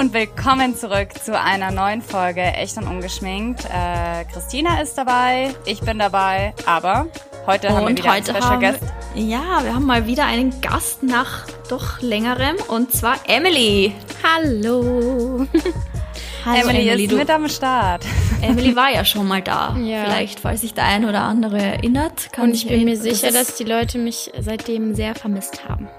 [0.00, 3.66] und willkommen zurück zu einer neuen Folge Echt und Ungeschminkt.
[3.66, 7.08] Äh, Christina ist dabei, ich bin dabei, aber
[7.46, 8.82] heute und haben wir wieder heute einen Special haben, Guest.
[9.14, 13.92] Ja, wir haben mal wieder einen Gast nach doch längerem und zwar Emily.
[14.22, 15.46] Hallo.
[16.46, 18.02] Hallo Emily, ist du, mit am Start.
[18.40, 19.76] Emily war ja schon mal da.
[19.84, 20.04] Ja.
[20.04, 22.32] Vielleicht, falls sich der ein oder andere erinnert.
[22.32, 25.90] Kann Und ich bin mir sicher, Das dass die Leute mich seitdem sehr vermisst haben.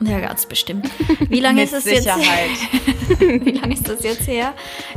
[0.00, 0.90] Ja, ganz bestimmt.
[1.30, 2.50] Wie lange ist es jetzt Sicherheit.
[3.18, 4.52] Wie lange ist das jetzt her?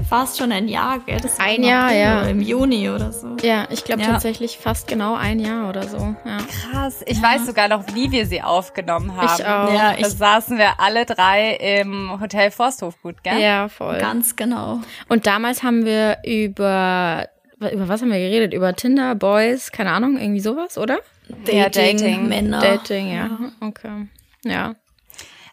[0.09, 1.19] Fast schon ein Jahr, gell?
[1.37, 2.23] Ein Jahr, ja.
[2.23, 3.37] Im Juni oder so.
[3.41, 4.07] Ja, ich glaube Ja.
[4.09, 5.97] tatsächlich fast genau ein Jahr oder so.
[6.25, 6.37] Ja.
[6.71, 7.03] Krass.
[7.05, 9.25] Ich weiß sogar noch, wie wir sie aufgenommen haben.
[9.37, 9.73] Ich auch.
[9.73, 13.39] Ja, Da ich saßen wir alle drei im Hotel Forsthofgut, gell?
[13.39, 13.97] Ja, voll.
[13.99, 14.79] ganz genau.
[15.07, 17.27] Und damals haben wir über
[17.71, 18.53] über was haben wir geredet?
[18.53, 20.99] Über Tinder, Boys, keine Ahnung, irgendwie sowas, oder?
[21.45, 22.27] Ja, Dating.
[22.29, 22.59] Männer.
[22.59, 23.29] Dating, ja.
[23.61, 24.07] Okay.
[24.45, 24.75] Ja.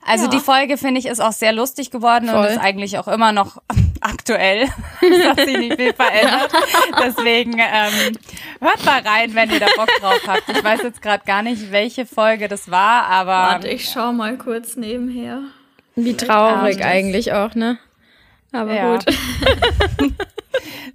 [0.06, 0.30] Also Ja.
[0.30, 2.46] die Folge finde ich ist auch sehr lustig geworden und Voll.
[2.46, 3.60] ist eigentlich auch immer noch
[4.00, 4.68] aktuell.
[5.02, 6.52] Es hat sich nicht viel verändert.
[7.04, 8.16] Deswegen ähm,
[8.60, 10.48] hört mal rein, wenn ihr da Bock drauf habt.
[10.48, 14.36] Ich weiß jetzt gerade gar nicht, welche Folge das war, aber Warte, ich schau mal
[14.38, 15.42] kurz nebenher.
[15.96, 17.78] Wie traurig eigentlich auch, ne?
[18.52, 18.92] Aber Ja.
[18.96, 19.04] gut.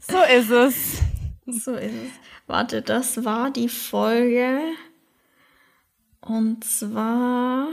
[0.07, 1.01] so ist es.
[1.47, 2.11] So ist es.
[2.47, 4.59] Warte, das war die Folge.
[6.21, 7.67] Und zwar.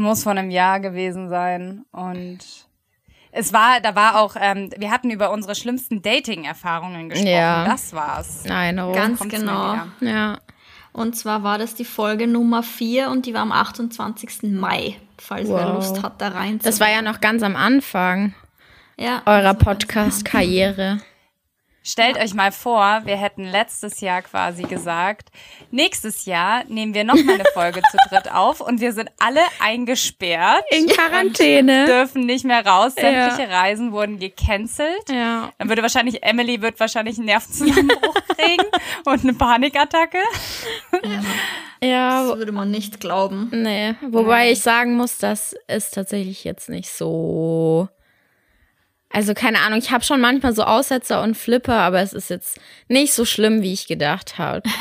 [0.00, 2.38] Muss von einem Jahr gewesen sein und
[3.30, 7.30] es war, da war auch, ähm, wir hatten über unsere schlimmsten Dating-Erfahrungen gesprochen.
[7.30, 7.64] Ja.
[7.66, 8.44] Das war's.
[8.46, 8.76] Nein.
[8.76, 9.76] Ganz Kommt's genau.
[10.00, 10.38] Ja.
[10.92, 14.44] Und zwar war das die Folge Nummer 4 und die war am 28.
[14.44, 15.74] Mai, falls wer Wow.
[15.74, 18.34] Lust hat, da rein Das war ja noch ganz am Anfang
[18.96, 20.98] ja, eurer Podcast-Karriere.
[21.90, 25.30] Stellt euch mal vor, wir hätten letztes Jahr quasi gesagt,
[25.70, 29.40] nächstes Jahr nehmen wir noch mal eine Folge zu dritt auf und wir sind alle
[29.58, 31.86] eingesperrt, In Quarantäne.
[31.86, 33.30] dürfen nicht mehr raus, Ja.
[33.30, 35.08] sämtliche Reisen wurden gecancelt.
[35.08, 35.50] Ja.
[35.56, 38.66] Dann würde wahrscheinlich, Emily wird wahrscheinlich einen Nervenzusammenbruch kriegen
[39.06, 40.18] und eine Panikattacke.
[41.82, 43.48] Ja, Das würde man nicht glauben.
[43.50, 47.88] Nee, wobei ich sagen muss, das ist tatsächlich jetzt nicht so.
[49.10, 52.60] Also keine Ahnung, ich habe schon manchmal so Aussetzer und Flipper, aber es ist jetzt
[52.88, 54.62] nicht so schlimm, wie ich gedacht habe.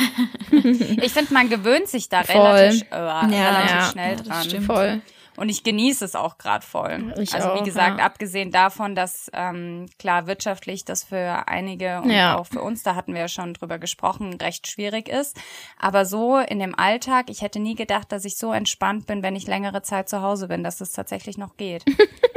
[1.01, 2.35] Ich finde, man gewöhnt sich da Voll.
[2.41, 3.89] relativ, äh, relativ ja.
[3.91, 4.43] schnell Ja, das dran.
[4.43, 4.65] stimmt.
[4.65, 5.01] Voll.
[5.35, 7.13] Und ich genieße es auch gerade voll.
[7.19, 8.05] Ich also wie auch, gesagt, ja.
[8.05, 12.37] abgesehen davon, dass ähm, klar wirtschaftlich das für einige und Ja.
[12.37, 15.37] auch für uns, da hatten wir ja schon drüber gesprochen, recht schwierig ist.
[15.79, 19.35] Aber so in dem Alltag, ich hätte nie gedacht, dass ich so entspannt bin, wenn
[19.35, 21.83] ich längere Zeit zu Hause bin, dass es tatsächlich noch geht.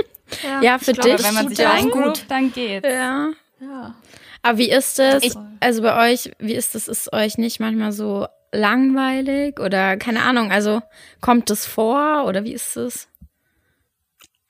[0.63, 1.27] Ja, für ich glaube, dich.
[1.27, 2.87] Aber wenn man sich eingroovet, dann geht's.
[2.89, 3.29] Ja.
[3.61, 3.95] Ja.
[4.43, 5.23] Aber wie ist es?
[5.23, 6.89] Ich- also bei euch, wie ist es?
[6.89, 10.51] Ist euch nicht manchmal so langweilig oder keine Ahnung?
[10.51, 10.81] Also
[11.21, 13.07] kommt es vor oder wie ist es?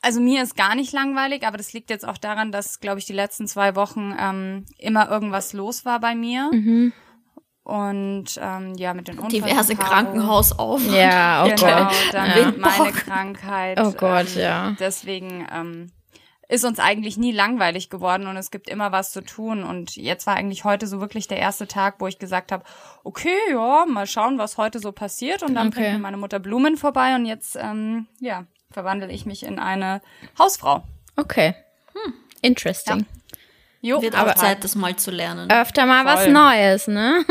[0.03, 3.05] Also mir ist gar nicht langweilig, aber das liegt jetzt auch daran, dass, glaube ich,
[3.05, 6.49] die letzten zwei Wochen ähm, immer irgendwas los war bei mir.
[6.53, 6.93] Mhm.
[7.71, 9.77] Und ähm, ja, mit den Diverse.
[9.77, 10.95] Krankenhausaufnahmen.
[10.99, 11.95] Ja, oh Genau, Gott.
[12.13, 12.53] dann Ja.
[12.59, 13.81] meine Krankheit.
[13.81, 14.77] Oh Gott, ähm, ja.
[14.81, 15.93] Deswegen ähm,
[16.49, 19.63] ist uns eigentlich nie langweilig geworden und es gibt immer was zu tun.
[19.63, 22.65] Und jetzt war eigentlich heute so wirklich der erste Tag, wo ich gesagt habe,
[23.05, 25.45] okay, ja, mal schauen, was heute so passiert.
[25.45, 25.79] Und dann Okay.
[25.83, 30.01] bringt mir meine Mutter Blumen vorbei und jetzt, ähm, ja, verwandle ich mich in eine
[30.41, 30.83] Hausfrau.
[31.17, 31.55] Okay.
[32.43, 33.07] Interesting.
[33.83, 35.51] Jo, Wird aber auch Zeit, das mal zu lernen.
[35.51, 36.33] Öfter mal was Voll.
[36.33, 37.25] Neues, ne?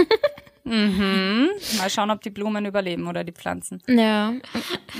[1.77, 3.81] mal schauen, ob die Blumen überleben oder die Pflanzen.
[3.87, 4.33] Ja.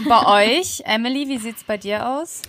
[0.08, 2.42] Bei euch, Emily, wie sieht's bei dir aus?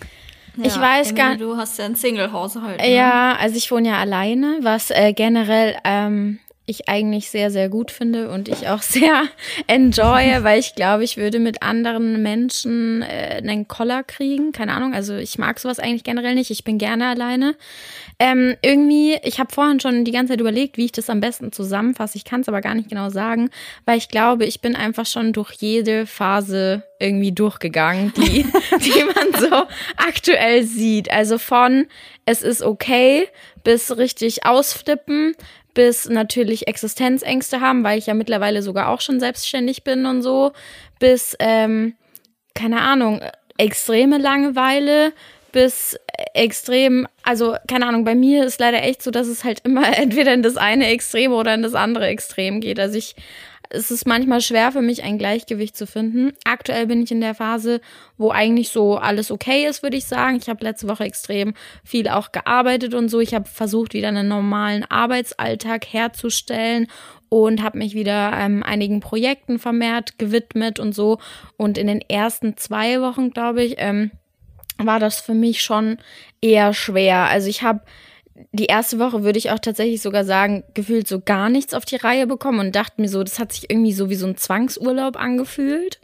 [0.63, 2.81] ich weiß gar- Du hast ja ein Single-Haushalt.
[2.81, 2.95] ne?
[2.95, 6.39] Ja, also ich wohne ja alleine, was äh, generell ähm,
[6.71, 9.25] ich eigentlich sehr, sehr gut finde und ich auch sehr
[9.67, 14.53] enjoye, weil ich glaube, ich würde mit anderen Menschen äh, einen Koller kriegen.
[14.53, 16.51] Keine Ahnung, also ich mag sowas eigentlich generell nicht.
[16.51, 17.57] Ich bin gerne alleine.
[18.19, 21.53] Ähm, irgendwie, ich habe vorhin schon die ganze Zeit überlegt, wie ich das am besten
[21.53, 22.17] zusammenfasse.
[22.17, 23.51] Ich kann es aber gar nicht genau sagen,
[23.87, 28.45] weil ich glaube, ich bin einfach schon durch jede Phase irgendwie durchgegangen, die,
[28.85, 31.11] die man so aktuell sieht.
[31.11, 31.87] Also von
[32.27, 33.27] es ist okay
[33.65, 35.35] bis richtig ausflippen,
[35.75, 40.53] bis natürlich Existenzängste haben, weil ich ja mittlerweile sogar auch schon selbstständig bin und so,
[40.99, 41.95] bis, ähm,
[42.55, 43.21] keine Ahnung,
[43.57, 45.13] extreme Langeweile,
[45.53, 45.99] bis
[46.35, 50.33] extrem, also keine Ahnung, bei mir ist leider echt so, dass es halt immer entweder
[50.33, 52.79] in das eine Extrem oder in das andere Extrem geht.
[52.79, 53.15] Also ich,
[53.71, 56.33] es ist manchmal schwer für mich, ein Gleichgewicht zu finden.
[56.45, 57.81] Aktuell bin ich in der Phase,
[58.19, 60.37] wo eigentlich so alles okay ist, würde ich sagen.
[60.37, 63.21] Ich habe letzte Woche extrem viel auch gearbeitet und so.
[63.21, 66.89] Ich habe versucht, wieder einen normalen Arbeitsalltag herzustellen
[67.29, 71.19] und habe mich wieder ähm, einigen Projekten vermehrt gewidmet und so.
[71.57, 74.11] Und in den ersten zwei Wochen, glaube ich, ähm,
[74.79, 75.99] war das für mich schon
[76.41, 77.27] eher schwer.
[77.27, 77.83] Also ich habe
[78.53, 81.97] die erste Woche würde ich auch tatsächlich sogar sagen, gefühlt so gar nichts auf die
[81.97, 85.17] Reihe bekommen und dachte mir so, das hat sich irgendwie so wie so ein Zwangsurlaub
[85.17, 86.01] angefühlt.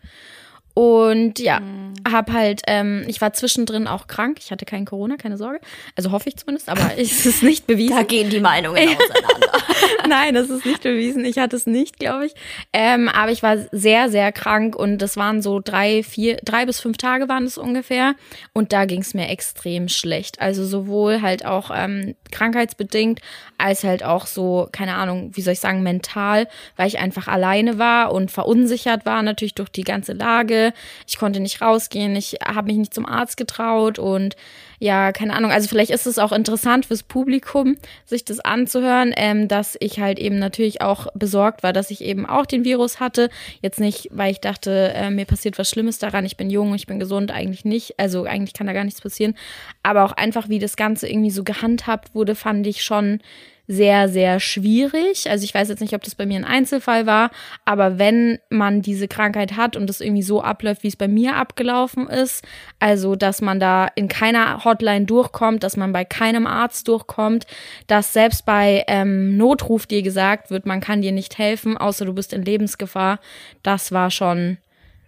[0.78, 1.94] Und ja, mhm.
[2.06, 4.36] hab halt, ähm, ich war zwischendrin auch krank.
[4.40, 5.58] Ich hatte kein Corona, keine Sorge.
[5.96, 7.96] Also hoffe ich zumindest, aber es ist nicht bewiesen.
[7.96, 9.52] Da gehen die Meinungen auseinander.
[10.06, 11.24] Nein, das ist nicht bewiesen.
[11.24, 12.34] Ich hatte es nicht, glaube ich.
[12.74, 16.78] Ähm, aber ich war sehr, sehr krank und das waren so drei, vier, drei bis
[16.78, 18.14] fünf Tage waren es ungefähr.
[18.52, 20.42] Und da ging es mir extrem schlecht.
[20.42, 23.22] Also sowohl halt auch ähm, krankheitsbedingt,
[23.56, 27.78] als halt auch so, keine Ahnung, wie soll ich sagen, mental, weil ich einfach alleine
[27.78, 30.65] war und verunsichert war, natürlich durch die ganze Lage
[31.06, 34.36] ich konnte nicht rausgehen, ich habe mich nicht zum Arzt getraut und
[34.78, 35.50] ja, keine Ahnung.
[35.50, 40.18] Also vielleicht ist es auch interessant fürs Publikum, sich das anzuhören, ähm, dass ich halt
[40.18, 43.30] eben natürlich auch besorgt war, dass ich eben auch den Virus hatte.
[43.62, 46.86] Jetzt nicht, weil ich dachte, äh, mir passiert was Schlimmes daran, ich bin jung, ich
[46.86, 47.98] bin gesund, eigentlich nicht.
[47.98, 49.34] Also eigentlich kann da gar nichts passieren.
[49.82, 53.20] Aber auch einfach, wie das Ganze irgendwie so gehandhabt wurde, fand ich schon
[53.68, 55.28] sehr, sehr schwierig.
[55.28, 57.30] Also ich weiß jetzt nicht, ob das bei mir ein Einzelfall war,
[57.64, 61.36] aber wenn man diese Krankheit hat und es irgendwie so abläuft, wie es bei mir
[61.36, 62.44] abgelaufen ist,
[62.78, 67.46] also dass man da in keiner Hotline durchkommt, dass man bei keinem Arzt durchkommt,
[67.88, 72.12] dass selbst bei ähm, Notruf dir gesagt wird, man kann dir nicht helfen, außer du
[72.12, 73.18] bist in Lebensgefahr,
[73.62, 74.58] das war schon,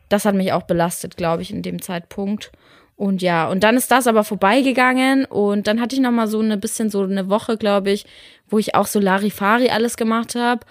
[0.09, 2.51] das hat mich auch belastet, glaube ich, in dem Zeitpunkt.
[2.99, 6.41] Und ja, und dann ist das aber vorbeigegangen und dann hatte ich noch mal so
[6.41, 8.07] eine bisschen so eine Woche, glaube ich,
[8.49, 10.67] wo ich auch so Larifari alles gemacht habe.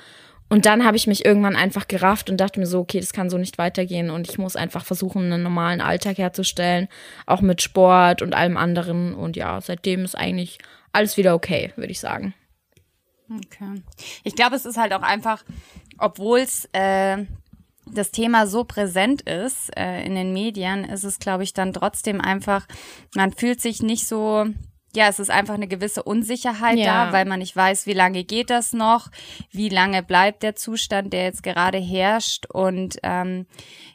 [0.50, 3.30] Und dann habe ich mich irgendwann einfach gerafft und dachte mir so, okay, das kann
[3.30, 6.90] so nicht weitergehen und ich muss einfach versuchen, einen normalen Alltag herzustellen,
[7.26, 9.16] auch mit Sport und allem anderen.
[9.16, 10.58] Und ja, seitdem ist eigentlich
[10.92, 12.34] alles wieder okay, würde ich sagen.
[13.30, 13.84] Okay.
[14.26, 15.46] Ich glaube, es ist halt auch einfach,
[15.98, 17.26] obwohl es äh,
[17.94, 22.22] das Thema so präsent ist äh, in den Medien, ist es, glaube ich, dann trotzdem
[22.22, 22.68] einfach,
[23.16, 24.46] man fühlt sich nicht so,
[24.96, 27.06] ja, es ist einfach eine gewisse Unsicherheit ja.
[27.06, 29.10] da, weil man nicht weiß, wie lange geht das noch,
[29.52, 33.46] wie lange bleibt der Zustand, der jetzt gerade herrscht und ähm,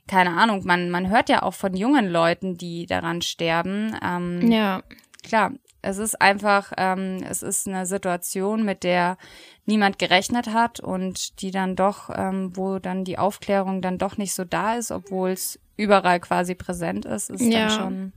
[0.06, 3.97] keine Ahnung, man, man hört ja auch von jungen Leuten, die daran sterben.
[4.05, 4.83] Ähm, ja.
[5.23, 5.53] Klar,
[5.83, 9.19] es ist einfach, ähm, es ist eine Situation, mit der
[9.67, 14.35] niemand gerechnet hat und die dann doch, ähm, wo dann die Aufklärung dann doch nicht
[14.35, 17.67] so da ist, obwohl es überall quasi präsent ist, ist ja.
[17.67, 18.12] dann schon.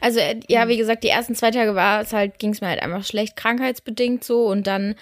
[0.00, 2.68] Also äh, ja, wie gesagt, die ersten zwei Tage war es halt, ging es mir
[2.68, 4.94] halt einfach schlecht, krankheitsbedingt so und dann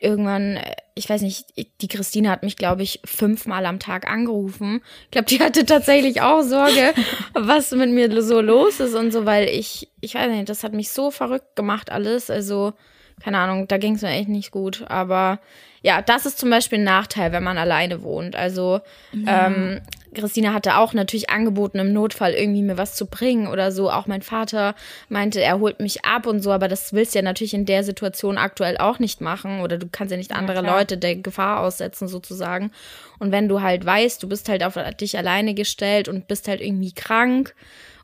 [0.00, 1.46] irgendwann, äh, ich weiß nicht,
[1.80, 4.82] die Christine hat mich, glaube ich, fünfmal am Tag angerufen.
[5.04, 6.94] Ich glaube, die hatte tatsächlich auch Sorge,
[7.34, 10.72] was mit mir so los ist und so, weil ich, ich weiß nicht, das hat
[10.72, 12.30] mich so verrückt gemacht alles.
[12.30, 12.74] Also,
[13.22, 14.84] keine Ahnung, da ging es mir echt nicht gut.
[14.88, 15.38] Aber
[15.82, 18.34] ja, das ist zum Beispiel ein Nachteil, wenn man alleine wohnt.
[18.34, 18.80] Also
[19.12, 19.46] ja.
[19.46, 19.80] ähm,
[20.14, 23.90] Christina hatte auch natürlich angeboten, im Notfall irgendwie mir was zu bringen oder so.
[23.90, 24.74] Auch mein Vater
[25.08, 27.84] meinte, er holt mich ab und so, aber das willst du ja natürlich in der
[27.84, 29.60] Situation aktuell auch nicht machen.
[29.60, 32.72] Oder du kannst ja nicht andere ja, Leute der Gefahr aussetzen, sozusagen.
[33.18, 36.60] Und wenn du halt weißt, du bist halt auf dich alleine gestellt und bist halt
[36.60, 37.54] irgendwie krank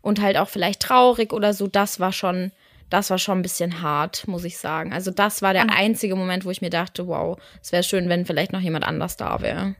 [0.00, 2.52] und halt auch vielleicht traurig oder so, das war schon
[2.94, 4.92] das war schon ein bisschen hart, muss ich sagen.
[4.92, 8.24] Also das war der einzige Moment, wo ich mir dachte, wow, es wäre schön, wenn
[8.24, 9.74] vielleicht noch jemand anders da wäre.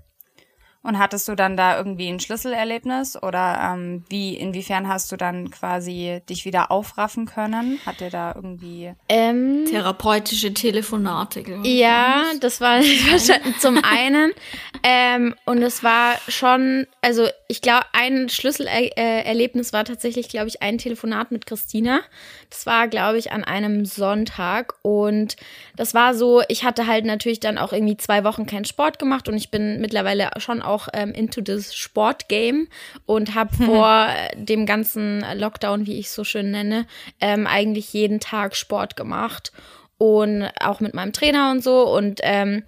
[0.84, 5.50] Und hattest du dann da irgendwie ein Schlüsselerlebnis oder ähm, wie inwiefern hast du dann
[5.50, 7.80] quasi dich wieder aufraffen können?
[7.86, 11.42] Hat dir da irgendwie ähm, therapeutische Telefonate?
[11.62, 12.82] Ja, das war
[13.60, 14.32] zum einen
[14.82, 20.76] ähm, und es war schon, also ich glaube, ein Schlüsselerlebnis war tatsächlich, glaube ich, ein
[20.76, 22.02] Telefonat mit Christina.
[22.54, 25.34] Das war, glaube ich, an einem Sonntag und
[25.74, 29.28] das war so, ich hatte halt natürlich dann auch irgendwie zwei Wochen keinen Sport gemacht
[29.28, 32.68] und ich bin mittlerweile schon auch ähm, into das Sportgame
[33.06, 34.06] und habe vor
[34.36, 36.86] dem ganzen Lockdown, wie ich es so schön nenne,
[37.20, 39.50] ähm, eigentlich jeden Tag Sport gemacht
[39.98, 42.62] und auch mit meinem Trainer und so und ähm,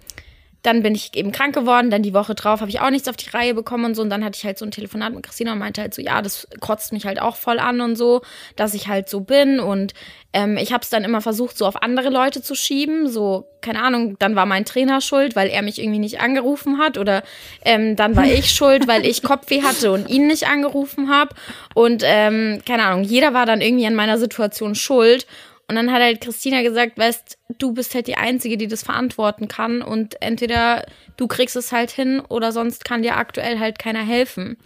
[0.67, 3.15] dann bin ich eben krank geworden, dann die Woche drauf habe ich auch nichts auf
[3.15, 4.01] die Reihe bekommen und so.
[4.01, 6.21] Und dann hatte ich halt so ein Telefonat mit Christina und meinte halt so, ja,
[6.21, 8.21] das kotzt mich halt auch voll an und so,
[8.57, 9.61] dass ich halt so bin.
[9.61, 9.93] Und
[10.33, 13.07] ähm, ich habe es dann immer versucht, so auf andere Leute zu schieben.
[13.07, 16.97] So, keine Ahnung, dann war mein Trainer schuld, weil er mich irgendwie nicht angerufen hat.
[16.97, 17.23] Oder
[17.63, 21.33] ähm, dann war ich schuld, weil ich Kopfweh hatte und ihn nicht angerufen habe.
[21.75, 25.25] Und ähm, keine Ahnung, jeder war dann irgendwie an meiner Situation schuld.
[25.69, 29.49] Und dann hat halt Christina gesagt, weißt, du bist halt die Einzige, die das verantworten
[29.49, 30.85] kann und entweder
[31.17, 34.57] du kriegst es halt hin oder sonst kann dir aktuell halt keiner helfen.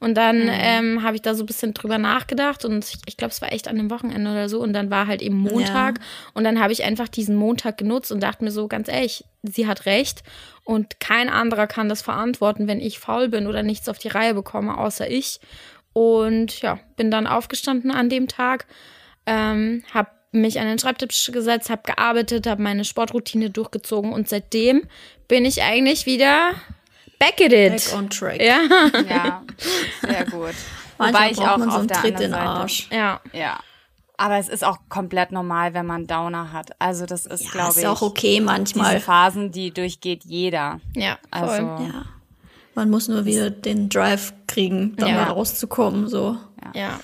[0.00, 0.52] Und dann mhm.
[0.52, 3.52] ähm, habe ich da so ein bisschen drüber nachgedacht und ich, ich glaube, es war
[3.52, 6.04] echt an dem Wochenende oder so und dann war halt eben Montag ja.
[6.32, 9.66] und dann habe ich einfach diesen Montag genutzt und dachte mir so ganz ehrlich, sie
[9.66, 10.22] hat recht
[10.64, 14.32] und kein anderer kann das verantworten, wenn ich faul bin oder nichts auf die Reihe
[14.32, 15.40] bekomme, außer ich.
[15.92, 18.66] Und ja, bin dann aufgestanden an dem Tag
[19.26, 24.82] ähm, habe mich an den Schreibtisch gesetzt, habe gearbeitet, habe meine Sportroutine durchgezogen und seitdem
[25.28, 26.50] bin ich eigentlich wieder
[27.18, 27.72] back at it.
[27.72, 28.40] Back on track.
[28.42, 28.60] Ja.
[29.08, 29.42] Ja,
[30.02, 30.54] sehr gut.
[30.98, 32.48] Manchmal Wobei ich braucht auch man so auf einen der Tritt anderen in den Seite.
[32.60, 32.88] Arsch.
[32.90, 33.20] Ja.
[33.32, 33.60] Ja.
[34.18, 36.70] Aber es ist auch komplett normal, wenn man Downer hat.
[36.78, 38.98] Also das ist, Ja, glaube ist ich, ja auch okay diese manchmal.
[39.00, 40.80] Phasen, die durchgeht jeder.
[40.94, 41.42] Ja, voll.
[41.48, 42.04] Also Ja.
[42.74, 45.14] Man muss nur wieder den Drive kriegen, da Ja.
[45.16, 46.36] mal rauszukommen, so.
[46.74, 46.98] ja,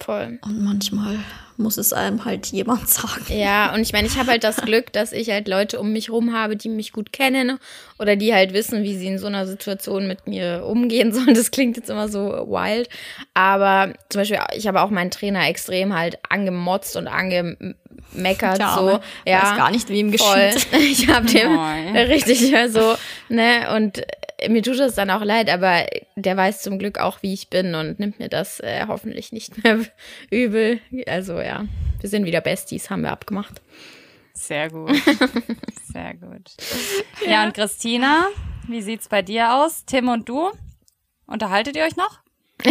[0.00, 0.38] voll.
[0.42, 1.18] Und manchmal
[1.58, 3.26] muss es einem halt jemand sagen.
[3.28, 6.10] Ja, und ich meine, ich habe halt das Glück, dass ich halt Leute um mich
[6.10, 7.58] rum habe, die mich gut kennen
[7.98, 11.34] oder die halt wissen, wie sie in so einer Situation mit mir umgehen sollen.
[11.34, 12.88] Das klingt jetzt immer so wild.
[13.34, 18.58] Aber zum Beispiel, ich habe auch meinen Trainer extrem halt angemotzt und angemeckert.
[18.58, 19.42] Der so, ja.
[19.42, 20.66] weiß gar nicht, wie ihm geschieht.
[20.78, 21.96] Ich habe dem Moin.
[21.96, 22.94] richtig so,
[23.28, 24.02] ne, und
[24.48, 27.74] mir tut das dann auch leid, aber der weiß zum Glück auch, wie ich bin
[27.74, 29.80] und nimmt mir das äh, hoffentlich nicht mehr
[30.30, 30.80] übel.
[31.06, 31.64] Also ja,
[32.00, 33.60] wir sind wieder Besties, haben wir abgemacht.
[34.34, 34.94] Sehr gut.
[35.92, 36.52] Sehr gut.
[37.26, 38.28] Ja, und Christina,
[38.68, 39.84] wie sieht's bei dir aus?
[39.84, 40.50] Tim und du?
[41.26, 42.20] Unterhaltet ihr euch noch?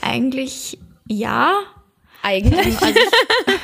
[0.00, 1.60] Eigentlich ja.
[2.22, 2.80] Eigentlich.
[2.80, 3.56] Also ich,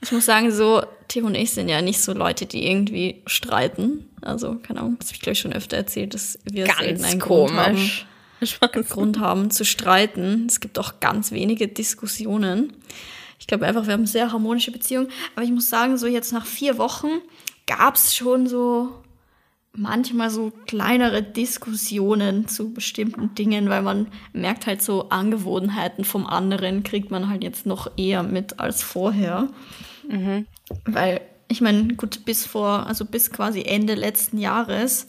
[0.00, 4.08] ich muss sagen, so, Tim und ich sind ja nicht so Leute, die irgendwie streiten.
[4.22, 7.20] Also, keine Ahnung, das habe ich, glaube ich, schon öfter erzählt, dass wir Ganz einen
[7.20, 8.06] Grund haben, komisch.
[8.88, 10.46] Grund haben zu streiten.
[10.48, 12.72] Es gibt auch ganz wenige Diskussionen.
[13.40, 15.08] Ich glaube einfach, wir haben eine sehr harmonische Beziehung.
[15.34, 17.08] Aber ich muss sagen, so jetzt nach vier Wochen
[17.66, 18.92] gab es schon so
[19.78, 26.82] manchmal so kleinere Diskussionen zu bestimmten Dingen, weil man merkt halt so Angewohnheiten vom anderen
[26.82, 29.48] kriegt man halt jetzt noch eher mit als vorher.
[30.84, 35.06] Weil ich meine, gut, bis vor, also bis quasi Ende letzten Jahres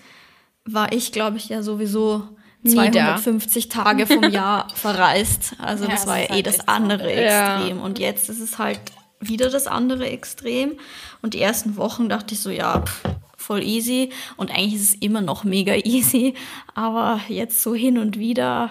[0.65, 2.23] war ich, glaube ich, ja sowieso
[2.61, 3.17] Nie da.
[3.17, 5.55] 250 Tage vom Jahr verreist.
[5.59, 7.55] Also Ja, das war ja eh halt das andere Ja.
[7.57, 7.81] Extrem.
[7.81, 8.79] Und jetzt ist es halt
[9.19, 10.73] wieder das andere Extrem.
[11.21, 13.03] Und die ersten Wochen dachte ich so, ja, pff,
[13.49, 14.11] voll easy.
[14.37, 16.35] Und eigentlich ist es immer noch mega easy.
[16.75, 18.69] Aber jetzt so hin und wieder,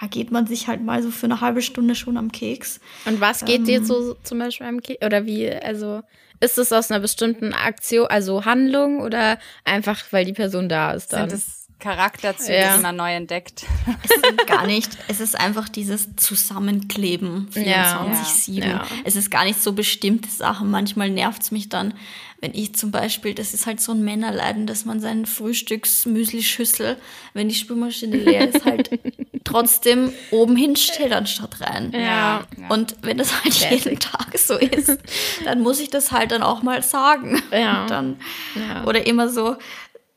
[0.00, 2.80] ja, geht man sich halt mal so für eine halbe Stunde schon am Keks.
[3.04, 6.00] Und was geht dir so zum Beispiel am Ki Oder wie, also
[6.40, 11.12] ist es aus einer bestimmten Aktion, also Handlung oder einfach, weil die Person da ist
[11.12, 11.28] dann?
[11.28, 12.76] Sind es Charakterzüge, Ja.
[12.76, 13.64] die man neu entdeckt?
[14.02, 18.66] Es sind gar nicht, es ist einfach dieses Zusammenkleben Ja, 24-7.
[18.68, 18.84] ja.
[19.04, 20.70] Es ist gar nicht so bestimmte Sachen.
[20.70, 21.94] Manchmal nervt es mich dann,
[22.40, 26.96] wenn ich zum Beispiel, das ist halt so ein Männerleiden, dass man seinen Frühstücksmüsli-Schüssel,
[27.34, 28.90] wenn die Spülmaschine leer ist, halt
[29.44, 31.92] trotzdem oben hinstellt anstatt rein.
[31.92, 32.46] Ja.
[32.70, 34.98] Und wenn das halt jeden Tag so ist,
[35.44, 37.42] dann muss ich das halt dann auch mal sagen.
[37.52, 37.82] Ja.
[37.82, 38.16] Und dann,
[38.54, 38.84] Ja.
[38.84, 39.56] Oder immer so,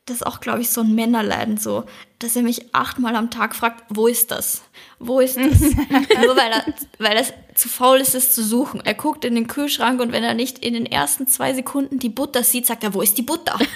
[0.06, 1.84] das ist auch, glaube ich, so ein Männerleiden, so,
[2.18, 4.62] dass er mich achtmal am Tag fragt, wo ist das?
[4.98, 5.60] Wo ist das?
[5.60, 6.64] Nur weil er,
[6.98, 8.80] weil er zu faul ist, es zu suchen.
[8.84, 12.08] Er guckt in den Kühlschrank und wenn er nicht in den ersten zwei Sekunden die
[12.08, 13.58] Butter sieht, sagt er, wo ist die Butter?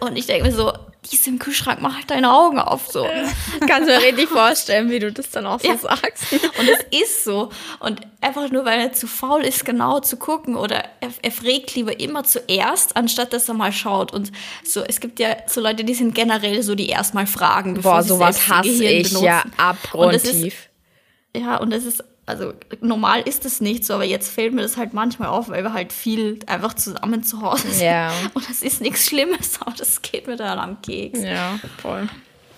[0.00, 0.72] Und ich denke mir so,
[1.10, 3.04] die ist im Kühlschrank, mach halt deine Augen auf, so.
[3.66, 5.76] Kannst du mir richtig vorstellen, wie du das dann auch so Ja.
[5.76, 6.32] sagst.
[6.32, 7.50] Und es ist so.
[7.80, 11.74] Und einfach nur, weil er zu faul ist, genau zu gucken oder er, er fragt
[11.74, 14.12] lieber immer zuerst, anstatt dass er mal schaut.
[14.12, 14.30] Und
[14.64, 18.02] so, es gibt ja so Leute, die sind generell so, die erstmal fragen, bevor Boah,
[18.02, 19.52] sie sowas hasse Gehirn ich ja benutzen.
[19.92, 20.68] Und ist, abgrundtief.
[21.36, 24.76] ja, und das ist, also normal ist es nicht so, aber jetzt fällt mir das
[24.76, 27.86] halt manchmal auf, weil wir halt viel einfach zusammen zu Hause sind.
[27.86, 28.12] Ja.
[28.34, 31.22] Und das ist nichts Schlimmes, aber das geht mir dann am Keks.
[31.22, 32.08] Ja, voll.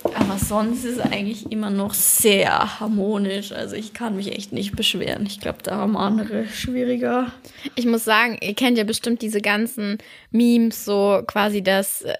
[0.02, 3.52] Aber sonst ist es eigentlich immer noch sehr harmonisch.
[3.52, 5.26] Also ich kann mich echt nicht beschweren.
[5.26, 7.32] Ich glaube, da haben andere schwieriger.
[7.74, 9.98] Ich muss sagen, ihr kennt ja bestimmt diese ganzen
[10.30, 12.14] Memes, so quasi, dass äh,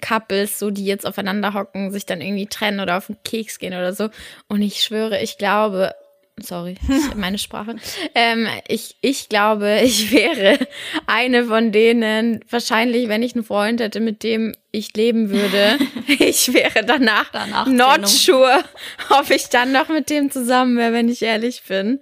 [0.00, 3.74] Couples, so die jetzt aufeinander hocken, sich dann irgendwie trennen oder auf den Keks gehen
[3.74, 4.08] oder so.
[4.48, 5.94] Und ich schwöre, ich glaube,
[6.40, 6.76] sorry,
[7.16, 7.76] meine Sprache,
[8.14, 10.58] ähm, ich, ich glaube, ich wäre
[11.06, 15.78] eine von denen, wahrscheinlich, wenn ich einen Freund hätte, mit dem ich leben würde,
[16.18, 18.62] ich wäre danach, Danach not sure,
[19.10, 22.00] ob ich dann noch mit dem zusammen wäre, wenn ich ehrlich bin.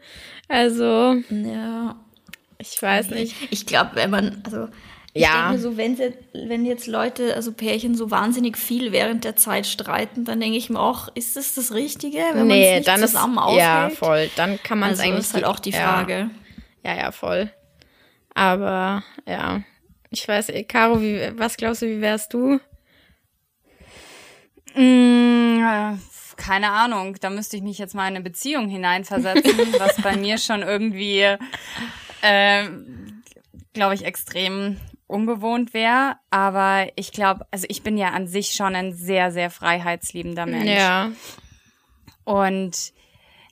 [0.48, 1.96] Also, Ja.
[2.58, 3.34] ich weiß nicht.
[3.50, 4.68] Ich glaube, wenn man, also
[5.14, 5.33] ich Ja.
[5.33, 9.37] denke mir so, wenn, sie, wenn jetzt Leute, also Pärchen so wahnsinnig viel während der
[9.37, 12.88] Zeit streiten, dann denke ich mir auch, ist das das Richtige, wenn man nee, nicht
[12.88, 13.99] dann ist zusammen ja aushält?
[13.99, 14.30] voll.
[14.37, 16.30] Dann kann man es Also eigentlich ist halt auch die Frage.
[16.83, 17.50] Ja, ja, ja, voll.
[18.35, 19.62] Aber ja,
[20.11, 22.59] ich weiß, eh, Caro, wie, was glaubst du, wie wärst du?
[24.75, 25.97] Mm, äh,
[26.37, 30.38] keine Ahnung, da müsste ich mich jetzt mal in eine Beziehung hineinversetzen, was bei mir
[30.38, 31.37] schon irgendwie,
[32.23, 32.68] äh,
[33.73, 36.16] glaube ich, extrem ungewohnt wäre.
[36.30, 40.70] Aber ich glaube, also ich bin ja an sich schon ein sehr, sehr freiheitsliebender Mensch.
[40.70, 41.12] Ja,
[42.25, 42.92] Und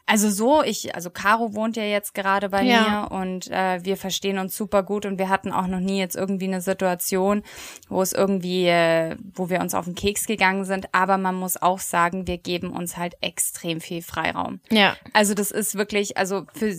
[0.04, 3.08] Also so, ich, also Caro wohnt ja jetzt gerade bei Ja.
[3.08, 6.16] mir und äh, wir verstehen uns super gut und wir hatten auch noch nie jetzt
[6.16, 7.42] irgendwie eine Situation,
[7.88, 10.86] wo es irgendwie, äh, wo wir uns auf den Keks gegangen sind.
[10.92, 14.60] Aber man muss auch sagen, wir geben uns halt extrem viel Freiraum.
[14.70, 14.96] Ja.
[15.12, 16.74] Also das ist wirklich, also für,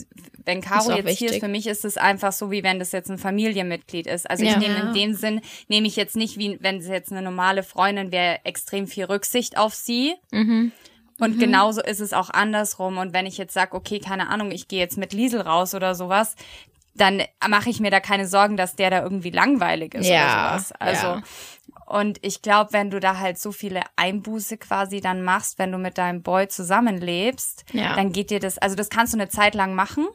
[0.46, 1.40] wenn Caro jetzt hier ist, wichtig.
[1.40, 4.30] für mich ist es einfach so, wie wenn das jetzt ein Familienmitglied ist.
[4.30, 4.52] Also Ja.
[4.52, 5.40] ich nehme in dem Sinn,
[5.70, 9.58] nehme ich jetzt nicht, wie wenn es jetzt eine normale Freundin wäre, extrem viel Rücksicht
[9.58, 10.14] auf sie.
[10.32, 10.74] Mhm.
[11.20, 12.98] Und genauso ist es auch andersrum.
[12.98, 15.94] Und wenn ich jetzt sage, okay, keine Ahnung, ich gehe jetzt mit Liesel raus oder
[15.96, 16.36] sowas,
[16.96, 20.60] dann mache ich mir da keine Sorgen, dass der da irgendwie langweilig ist Ja, oder
[20.60, 20.72] sowas.
[20.80, 21.22] Also ja.
[21.88, 25.78] und ich glaube, wenn du da halt so viele Einbuße quasi dann machst, wenn du
[25.80, 27.96] mit deinem Boy zusammenlebst, Ja.
[27.96, 30.08] dann geht dir das, also das kannst du eine Zeit lang machen,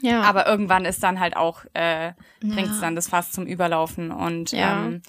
[0.00, 0.22] Ja.
[0.22, 4.52] aber irgendwann ist dann halt auch, äh, bringt es dann das Fass zum Überlaufen und
[4.54, 5.02] ähm,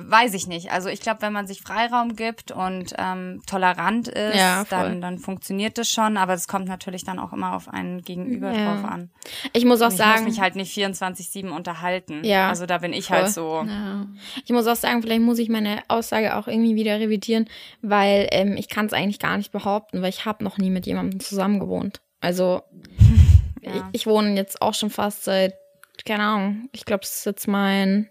[0.00, 0.70] weiß ich nicht.
[0.70, 5.18] Also ich glaube, wenn man sich Freiraum gibt und ähm, tolerant ist, Ja, dann, dann
[5.18, 8.74] funktioniert das schon, aber es kommt natürlich dann auch immer auf einen Gegenüber Ja.
[8.76, 9.10] drauf an.
[9.52, 12.22] ich muss auch ich sagen, muss mich halt nicht 24-7 unterhalten.
[12.24, 13.16] Ja, Also da bin ich voll.
[13.18, 13.64] halt so.
[13.66, 14.06] Ja.
[14.44, 17.48] Ich muss auch sagen, vielleicht muss ich meine Aussage auch irgendwie wieder revidieren,
[17.82, 20.86] weil ähm, ich kann es eigentlich gar nicht behaupten, weil ich habe noch nie mit
[20.86, 22.00] jemandem zusammen gewohnt.
[22.20, 22.62] Also
[23.62, 25.54] ich, ich wohne jetzt auch schon fast seit,
[26.04, 28.08] keine Ahnung, ich glaube, es ist jetzt mein,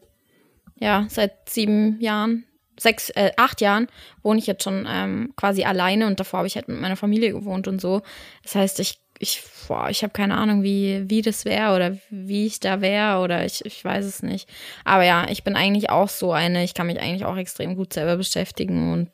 [0.79, 2.45] ja, seit sieben Jahren,
[2.79, 3.87] sechs, äh, acht Jahren
[4.21, 7.31] wohne ich jetzt schon ähm, quasi alleine und davor habe ich halt mit meiner Familie
[7.31, 8.01] gewohnt und so.
[8.43, 12.45] Das heißt, ich ich, boah, ich habe keine Ahnung, wie, wie das wäre oder wie
[12.45, 14.47] ich da wäre oder ich, ich weiß es nicht.
[14.83, 17.93] Aber ja, ich bin eigentlich auch so eine, ich kann mich eigentlich auch extrem gut
[17.93, 19.09] selber beschäftigen und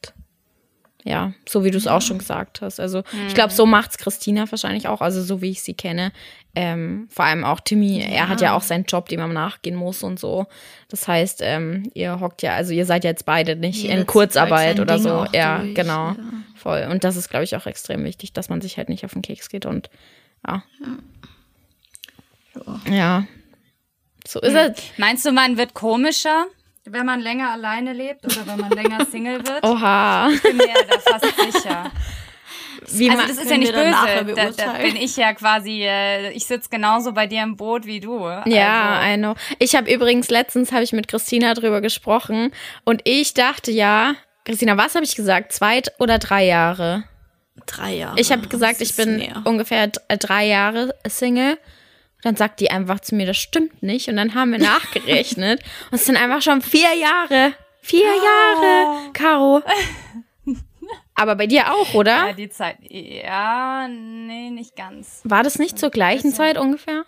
[1.06, 2.80] ja, so wie du es auch schon gesagt hast.
[2.80, 6.14] Also ich glaube, so macht's Christina wahrscheinlich auch, also so wie ich sie kenne.
[6.56, 10.04] Ähm, vor allem auch Timmy, er hat ja auch seinen Job, dem man nachgehen muss
[10.04, 10.46] und so.
[10.88, 14.80] Das heißt, ähm, ihr hockt ja, also ihr seid jetzt beide nicht Jeder in Kurzarbeit
[14.80, 15.26] oder Ding so.
[15.34, 16.10] Ja, durch, genau.
[16.10, 16.16] ja.
[16.56, 16.88] Voll.
[16.92, 19.24] Und das ist, glaube ich, auch extrem wichtig, dass man sich halt nicht auf den
[19.24, 19.90] Keks geht und
[20.48, 20.64] ja.
[22.90, 23.26] Ja.
[24.28, 24.78] So ist es.
[24.98, 26.46] Meinst du, man wird komischer,
[26.86, 29.64] wenn man länger alleine lebt oder wenn man länger Single wird?
[29.64, 30.30] Oha.
[30.30, 31.92] Ich bin mir da fast sicher.
[32.92, 34.36] Wie Also das ist ja nicht böse.
[34.36, 38.00] Da, da bin ich ja quasi, äh, ich sitze genauso bei dir im Boot wie
[38.00, 38.20] du.
[38.46, 39.36] Ja, also, I know.
[39.60, 42.52] Ich habe übrigens letztens habe ich mit Christina drüber gesprochen
[42.84, 44.16] und ich dachte ja,
[44.46, 45.54] Christina, was habe ich gesagt?
[45.54, 47.06] Zwei oder drei Jahre?
[47.66, 48.20] Drei Jahre.
[48.20, 49.42] Ich habe gesagt, ich bin mehr.
[49.46, 51.58] ungefähr äh, drei Jahre Single.
[52.24, 54.08] Dann sagt die einfach zu mir, das stimmt nicht.
[54.08, 55.62] Und dann haben wir nachgerechnet.
[55.92, 57.54] und es sind einfach schon vier Jahre.
[57.82, 59.62] Vier Jahre, Caro.
[61.16, 62.34] Aber bei dir auch, ja, oder?
[62.34, 62.78] die Zeit.
[62.82, 65.22] Ja, nee, nicht ganz.
[65.24, 67.06] War das nicht zur gleichen Zeit ungefähr?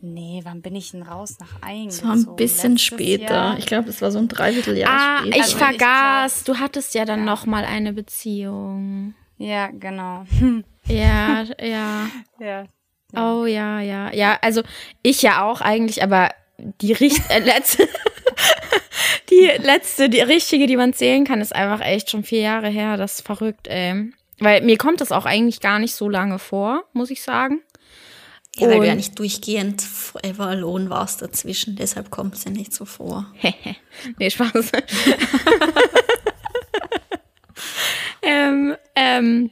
[0.00, 2.08] Nee, wann bin ich denn raus nach Eingezogen?
[2.10, 3.34] Das war ein bisschen Letztes später.
[3.34, 3.58] Jahr?
[3.58, 5.36] Ich glaube, das war so ein Dreivierteljahr Ah, später.
[5.36, 6.44] ich Also ich vergaß.
[6.44, 9.14] Du hattest ja dann noch mal eine Beziehung.
[9.38, 10.24] Ja, genau.
[10.86, 12.06] Ja, ja.
[12.40, 12.64] Ja.
[13.14, 14.10] Oh ja, ja.
[14.14, 14.62] Ja, also
[15.02, 16.30] ich ja auch eigentlich, aber
[16.80, 17.86] die richt äh, letzte
[19.30, 22.96] die letzte, die richtige, die man zählen kann, ist einfach echt schon vier Jahre her.
[22.96, 24.12] Das ist verrückt, ey.
[24.40, 27.60] Weil mir kommt das auch eigentlich gar nicht so lange vor, muss ich sagen.
[28.56, 31.76] ja, weil du ja und- nicht durchgehend forever alone warst dazwischen.
[31.76, 33.26] Deshalb kommt es ja nicht so vor.
[34.18, 34.72] nee, Spaß.
[38.22, 39.50] ähm, ähm,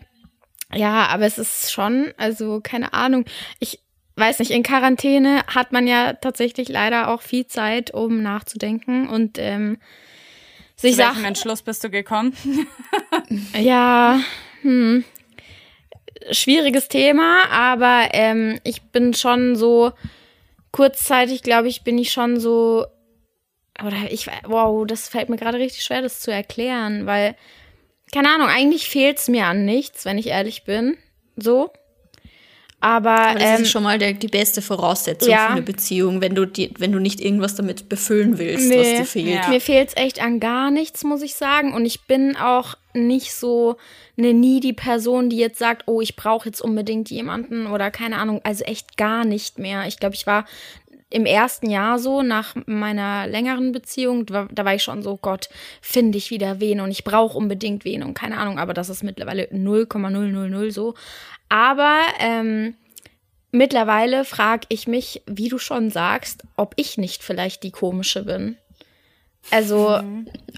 [0.75, 3.25] ja, aber es ist schon, also keine Ahnung.
[3.61, 3.81] Ich
[4.17, 9.39] weiß nicht, in Quarantäne hat man ja tatsächlich leider auch viel Zeit, um nachzudenken und
[9.39, 9.79] ähm,
[10.77, 11.25] sich Zu welchem Sachen.
[11.25, 12.35] Entschluss bist du gekommen?
[13.59, 14.21] Ja,
[14.63, 15.05] hm.
[16.31, 19.93] Schwieriges Thema, aber ähm, ich bin schon so
[20.73, 22.87] kurzzeitig, glaube ich, bin ich schon so
[23.85, 27.37] oder ich wow, das fällt mir gerade richtig schwer, das zu erklären, weil
[28.13, 30.97] keine Ahnung, eigentlich fehlt's mir an nichts, wenn ich ehrlich bin,
[31.37, 31.71] so.
[32.81, 35.47] Aber, Aber das ähm, ist schon mal der, die beste Voraussetzung ja.
[35.47, 38.79] für eine Beziehung, wenn du, die, wenn du nicht irgendwas damit befüllen willst, Nee.
[38.79, 39.45] was dir fehlt.
[39.45, 39.49] Ja.
[39.49, 41.73] Mir fehlt's echt an gar nichts, muss ich sagen.
[41.73, 43.77] Und ich bin auch nicht so
[44.19, 48.41] eine needy Person, die jetzt sagt, oh, ich brauche jetzt unbedingt jemanden oder keine Ahnung.
[48.45, 49.87] Also echt gar nicht mehr.
[49.87, 50.45] Ich glaube, ich war
[51.09, 55.49] im ersten Jahr so, nach meiner längeren Beziehung, da, da war ich schon so, Gott,
[55.81, 59.05] finde ich wieder wen und ich brauche unbedingt wen und keine Ahnung, aber das ist
[59.05, 60.95] mittlerweile 0,000 so.
[61.49, 62.75] Aber ähm,
[63.53, 68.57] mittlerweile frage ich mich, wie du schon sagst, ob ich nicht vielleicht die komische bin.
[69.51, 70.01] Also,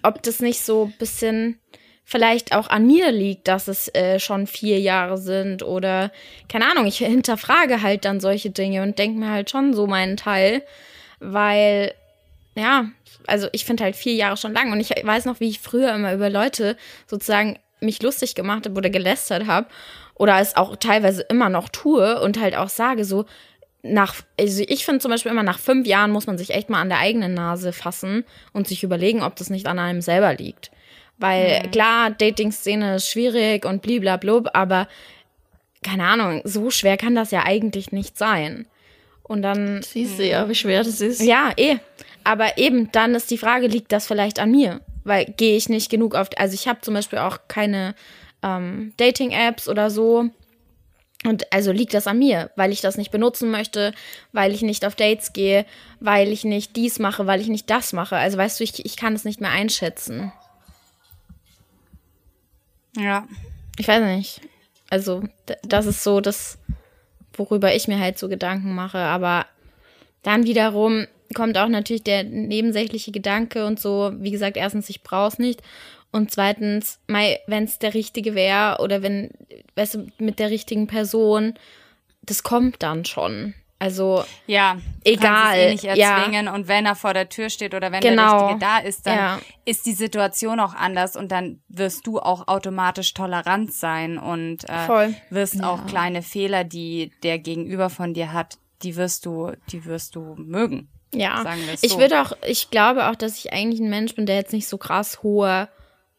[0.02, 1.58] ob das nicht so ein bisschen
[2.04, 6.10] vielleicht auch an mir liegt, dass es äh, schon vier Jahre sind oder
[6.48, 10.16] keine Ahnung, ich hinterfrage halt dann solche Dinge und denke mir halt schon so meinen
[10.16, 10.62] Teil,
[11.20, 11.92] weil
[12.54, 12.86] ja,
[13.26, 15.94] also ich finde halt vier Jahre schon lang und ich weiß noch, wie ich früher
[15.94, 19.66] immer über Leute sozusagen mich lustig gemacht habe oder gelästert habe
[20.18, 23.24] oder es auch teilweise immer noch tue und halt auch sage so,
[23.82, 26.80] nach, also ich finde zum Beispiel immer, nach fünf Jahren muss man sich echt mal
[26.80, 30.70] an der eigenen Nase fassen und sich überlegen, ob das nicht an einem selber liegt.
[31.16, 31.70] Weil mhm.
[31.70, 34.88] klar, Dating-Szene ist schwierig und bliblablub, aber
[35.82, 38.66] keine Ahnung, so schwer kann das ja eigentlich nicht sein.
[39.22, 39.82] Und dann.
[39.82, 41.22] Siehst du ja, wie schwer das ist.
[41.22, 41.76] Ja, eh.
[42.24, 44.80] Aber eben, dann ist die Frage, liegt das vielleicht an mir?
[45.04, 46.28] Weil gehe ich nicht genug auf.
[46.36, 47.94] Also ich habe zum Beispiel auch keine
[48.42, 50.30] ähm, Dating-Apps oder so.
[51.24, 53.92] Und also liegt das an mir, weil ich das nicht benutzen möchte,
[54.32, 55.66] weil ich nicht auf Dates gehe,
[55.98, 58.16] weil ich nicht dies mache, weil ich nicht das mache.
[58.16, 60.32] Also weißt du, ich, ich kann es nicht mehr einschätzen.
[62.96, 63.26] Ja.
[63.78, 64.40] Ich weiß nicht.
[64.90, 65.22] Also,
[65.62, 66.58] das ist so das,
[67.34, 68.98] worüber ich mir halt so Gedanken mache.
[68.98, 69.46] Aber
[70.22, 75.38] dann wiederum kommt auch natürlich der nebensächliche Gedanke und so, wie gesagt, erstens, ich brauch's
[75.38, 75.62] nicht.
[76.10, 79.30] Und zweitens, wenn es der Richtige wäre oder wenn,
[79.76, 81.54] weißt du, mit der richtigen Person,
[82.22, 83.54] das kommt dann schon.
[83.80, 85.56] Also ja, egal.
[85.56, 86.54] Eh nicht erzwingen ja.
[86.54, 88.38] und wenn er vor der Tür steht oder wenn genau.
[88.38, 89.40] der Richtige da ist, dann ja.
[89.64, 95.12] ist die Situation auch anders und dann wirst du auch automatisch tolerant sein und äh,
[95.30, 95.70] wirst ja.
[95.70, 100.34] auch kleine Fehler, die der Gegenüber von dir hat, die wirst du, die wirst du
[100.36, 100.88] mögen.
[101.14, 101.86] Ja, so.
[101.86, 104.68] ich würde auch, ich glaube auch, dass ich eigentlich ein Mensch bin, der jetzt nicht
[104.68, 105.68] so krass hohe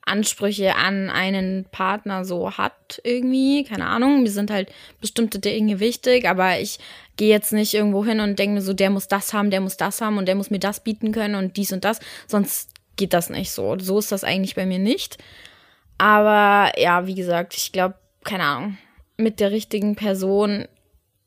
[0.09, 3.63] Ansprüche an einen Partner so hat irgendwie.
[3.63, 6.79] Keine Ahnung, mir sind halt bestimmte Dinge wichtig, aber ich
[7.15, 9.77] gehe jetzt nicht irgendwo hin und denke mir so, der muss das haben, der muss
[9.77, 11.99] das haben und der muss mir das bieten können und dies und das.
[12.27, 13.77] Sonst geht das nicht so.
[13.79, 15.17] So ist das eigentlich bei mir nicht.
[15.97, 18.77] Aber ja, wie gesagt, ich glaube, keine Ahnung,
[19.17, 20.67] mit der richtigen Person,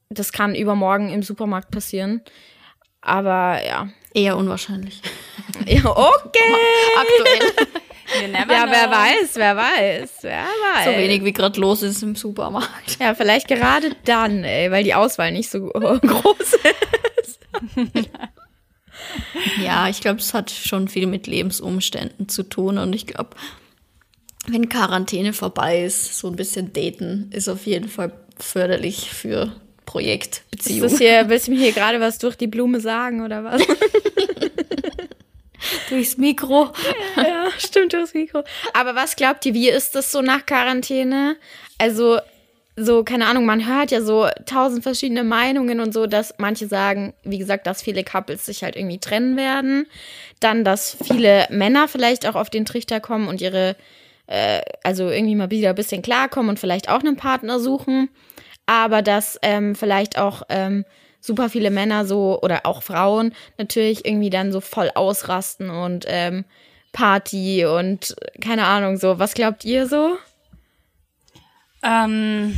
[0.08, 2.22] das kann übermorgen im Supermarkt passieren.
[3.00, 3.88] Aber ja.
[4.14, 5.00] Eher unwahrscheinlich.
[5.66, 6.54] Ja, okay.
[6.96, 7.82] Aktuell.
[8.20, 10.84] Ja, wer weiß, wer weiß, wer weiß.
[10.84, 12.98] So wenig wie gerade los ist im Supermarkt.
[13.00, 16.58] Ja, vielleicht gerade dann, ey, weil die Auswahl nicht so groß
[17.22, 17.40] ist.
[19.62, 23.30] ja, ich glaube, es hat schon viel mit Lebensumständen zu tun und ich glaube,
[24.46, 29.52] wenn Quarantäne vorbei ist, so ein bisschen daten ist auf jeden Fall förderlich für
[29.86, 30.84] Projektbeziehungen.
[30.84, 33.62] Ist das hier, willst du mir hier gerade was durch die Blume sagen oder was?
[35.92, 36.70] Durchs Mikro.
[37.16, 38.44] Ja, stimmt, durchs Mikro.
[38.72, 41.36] Aber was glaubt ihr, wie ist das so nach Quarantäne?
[41.76, 42.18] Also,
[42.76, 47.12] so, keine Ahnung, man hört ja so tausend verschiedene Meinungen und so, dass manche sagen,
[47.24, 49.86] wie gesagt, dass viele Couples sich halt irgendwie trennen werden.
[50.40, 53.76] Dann, dass viele Männer vielleicht auch auf den Trichter kommen und ihre,
[54.28, 58.08] äh, also irgendwie mal wieder ein bisschen klarkommen und vielleicht auch einen Partner suchen.
[58.64, 60.86] Aber dass ähm, vielleicht auch ähm,
[61.22, 66.44] super viele Männer so oder auch Frauen natürlich irgendwie dann so voll ausrasten und ähm,
[66.92, 69.18] Party und keine Ahnung so.
[69.18, 70.18] Was glaubt ihr so?
[71.82, 72.56] Ähm,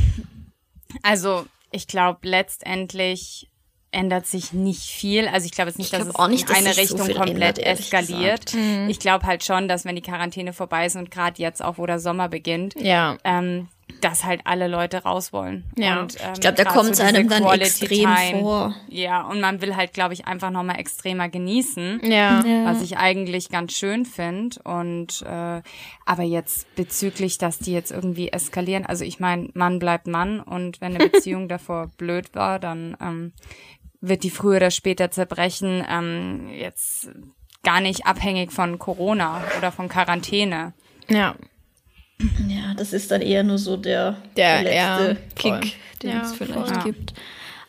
[1.03, 3.49] also ich glaube letztendlich
[3.91, 5.27] ändert sich nicht viel.
[5.27, 8.53] Also ich glaube jetzt nicht, dass es nicht, in eine Richtung so komplett ändert, eskaliert.
[8.53, 8.89] Mhm.
[8.89, 11.85] Ich glaube halt schon, dass wenn die Quarantäne vorbei ist und gerade jetzt auch, wo
[11.85, 13.17] der Sommer beginnt, ja.
[13.23, 13.69] ähm,
[14.01, 15.63] dass halt alle Leute raus wollen.
[15.77, 16.01] Ja.
[16.01, 18.75] Und, ähm, ich glaube, da kommt es so einem dann extrem Time, vor.
[18.87, 22.01] Ja, und man will halt, glaube ich, einfach nochmal extremer genießen.
[22.03, 22.43] Ja.
[22.45, 22.65] ja.
[22.65, 24.59] Was ich eigentlich ganz schön finde.
[24.63, 25.61] Und äh,
[26.05, 30.81] aber jetzt bezüglich, dass die jetzt irgendwie eskalieren, also ich meine, Mann bleibt Mann und
[30.81, 33.33] wenn eine Beziehung davor blöd war, dann ähm,
[34.01, 35.83] wird die früher oder später zerbrechen.
[35.89, 37.09] Ähm, jetzt
[37.63, 40.73] gar nicht abhängig von Corona oder von Quarantäne.
[41.07, 41.35] Ja.
[42.47, 46.21] Ja, das ist dann eher nur so der, der, der letzte ja, Kick, den ja,
[46.21, 46.83] es vielleicht voll.
[46.83, 47.13] gibt.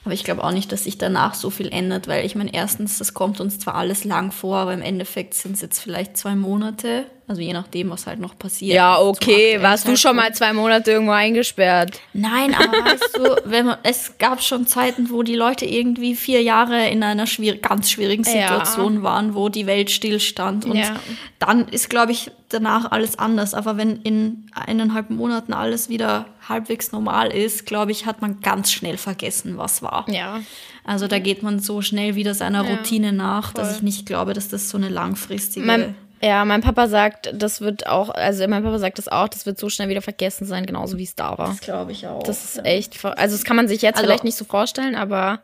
[0.04, 2.98] Aber ich glaube auch nicht, dass sich danach so viel ändert, weil ich meine, erstens,
[2.98, 6.36] das kommt uns zwar alles lang vor, aber im Endeffekt sind es jetzt vielleicht zwei
[6.36, 7.06] Monate.
[7.28, 8.76] Also je nachdem, was halt noch passiert.
[8.76, 9.60] Ja, okay.
[9.60, 12.00] Warst du schon mal zwei Monate irgendwo eingesperrt?
[12.12, 16.42] Nein, aber weißt du, wenn man, es gab schon Zeiten, wo die Leute irgendwie vier
[16.42, 19.02] Jahre in einer schwier ganz schwierigen Situation ja.
[19.02, 20.66] waren, wo die Welt stillstand.
[20.66, 20.94] Und ja.
[21.40, 23.54] dann ist, glaube ich, danach alles anders.
[23.54, 28.70] Aber wenn in eineinhalb Monaten alles wieder halbwegs normal ist, glaube ich, hat man ganz
[28.70, 30.08] schnell vergessen, was war.
[30.08, 30.42] Ja.
[30.84, 33.62] Also da geht man so schnell wieder seiner ja, Routine nach, voll.
[33.64, 35.66] dass ich nicht glaube, dass das so eine langfristige.
[35.66, 39.46] Mein, ja, mein Papa sagt, das wird auch, also mein Papa sagt das auch, das
[39.46, 41.48] wird so schnell wieder vergessen sein, genauso wie es da war.
[41.48, 42.22] Das glaube ich auch.
[42.22, 42.62] Das ist ja.
[42.64, 45.40] echt, also das kann man sich jetzt also, vielleicht nicht so vorstellen, aber.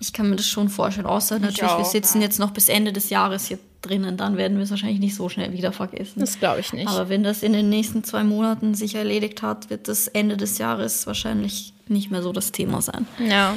[0.00, 2.28] Ich kann mir das schon vorstellen, außer natürlich, auch, wir sitzen ja.
[2.28, 5.28] jetzt noch bis Ende des Jahres hier drinnen, dann werden wir es wahrscheinlich nicht so
[5.28, 6.20] schnell wieder vergessen.
[6.20, 6.88] Das glaube ich nicht.
[6.88, 10.58] Aber wenn das in den nächsten zwei Monaten sich erledigt hat, wird das Ende des
[10.58, 13.08] Jahres wahrscheinlich nicht mehr so das Thema sein.
[13.18, 13.56] Ja.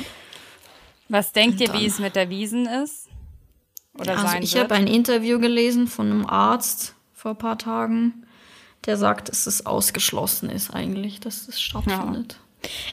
[1.10, 3.10] Was denkt ihr, wie es mit der Wiesen ist?
[4.02, 8.26] Oder also sein ich habe ein Interview gelesen von einem Arzt vor ein paar Tagen,
[8.86, 12.38] der sagt, dass es ausgeschlossen ist eigentlich, dass es stattfindet.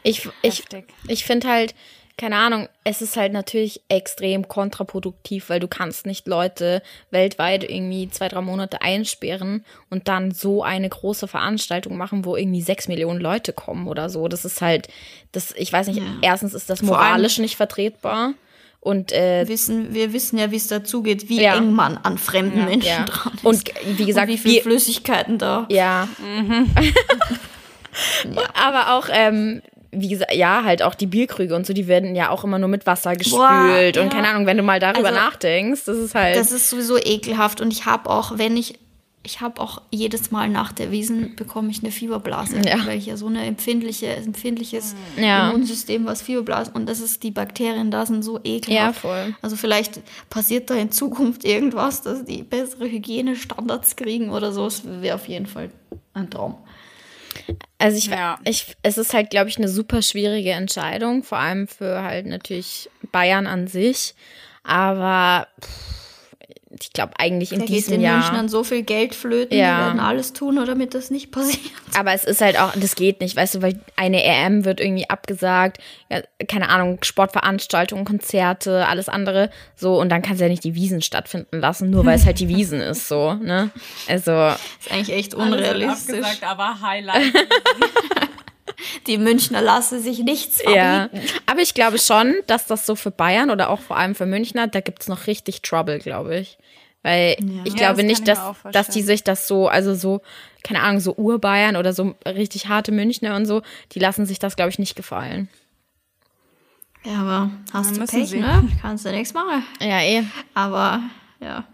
[0.02, 0.84] Ich, ich, Heftig.
[1.08, 1.74] ich finde halt,
[2.18, 8.10] keine Ahnung, es ist halt natürlich extrem kontraproduktiv, weil du kannst nicht Leute weltweit irgendwie
[8.10, 13.20] zwei, drei Monate einsperren und dann so eine große Veranstaltung machen, wo irgendwie sechs Millionen
[13.20, 14.26] Leute kommen oder so.
[14.26, 14.88] Das ist halt,
[15.32, 18.32] das, ich weiß nicht, erstens ist das Vor allem- moralisch nicht vertretbar.
[18.80, 21.56] Und äh, Wissen, wir wissen ja, wie es dazugeht, wie Ja.
[21.56, 23.04] eng man an fremden Menschen ja.
[23.04, 23.44] dran ist.
[23.44, 23.64] Und
[23.98, 25.66] wie gesagt, und wie viel wir- Flüssigkeiten da.
[25.68, 26.08] Ja.
[28.54, 32.30] Aber auch, ähm, wie gesagt, ja, halt auch die Bierkrüge und so, die werden ja
[32.30, 33.40] auch immer nur mit Wasser gespült.
[33.40, 34.08] Boah, und ja.
[34.08, 36.36] keine Ahnung, wenn du mal darüber Also, nachdenkst, das ist halt.
[36.36, 38.78] Das ist sowieso ekelhaft und ich habe auch, wenn ich,
[39.22, 42.86] ich habe auch jedes Mal nach der Wiesen bekomme ich eine Fieberblase, Ja.
[42.86, 45.50] weil ich ja so eine empfindliche, empfindliches Ja.
[45.50, 48.70] Immunsystem, was Fieberblasen und das ist, die Bakterien da sind so ekelhaft.
[48.72, 49.34] Ja, voll.
[49.42, 50.00] Also vielleicht
[50.30, 54.66] passiert da in Zukunft irgendwas, dass die bessere Hygienestandards kriegen oder so.
[54.66, 55.70] Es wäre auf jeden Fall
[56.14, 56.56] ein Traum.
[57.78, 58.38] Also ich, Ja.
[58.44, 62.88] ich, es ist halt, glaube ich, eine super schwierige Entscheidung, vor allem für halt natürlich
[63.12, 64.14] Bayern an sich.
[64.64, 65.68] Aber pff,
[66.80, 68.18] ich glaube eigentlich in Da geht diesem den Jahr.
[68.18, 69.78] Münchnern so viel Geld flöten, Ja.
[69.78, 71.60] die werden alles tun, damit das nicht passiert.
[71.98, 75.08] Aber es ist halt auch, das geht nicht, weißt du, weil eine EM wird irgendwie
[75.08, 75.78] abgesagt,
[76.10, 80.74] ja, keine Ahnung, Sportveranstaltungen, Konzerte, alles andere, so, und dann kannst du ja nicht die
[80.74, 83.70] Wiesen stattfinden lassen, nur weil es halt die Wiesen ist, so, ne?
[84.08, 86.16] Also, Das ist eigentlich echt unrealistisch.
[86.18, 87.32] Abgesagt, aber Highlight.
[89.06, 91.08] Die Münchner lassen sich nichts ja.
[91.10, 91.26] verbieten.
[91.46, 94.66] Aber ich glaube schon, dass das so für Bayern oder auch vor allem für Münchner,
[94.68, 96.58] da gibt's noch richtig Trouble, glaube ich.
[97.02, 100.20] Weil ich Ja, glaube das nicht, ich dass, dass die sich das so, also so,
[100.64, 103.62] keine Ahnung, so Urbayern oder so richtig harte Münchner und so,
[103.92, 105.48] die lassen sich das, glaube ich, nicht gefallen.
[107.04, 108.38] Ja, aber hast Ja, du Pech, sie.
[108.40, 108.68] ne?
[108.82, 109.64] Kannst du nichts machen.
[109.80, 110.24] Ja, eh.
[110.54, 111.00] Aber
[111.40, 111.64] ja.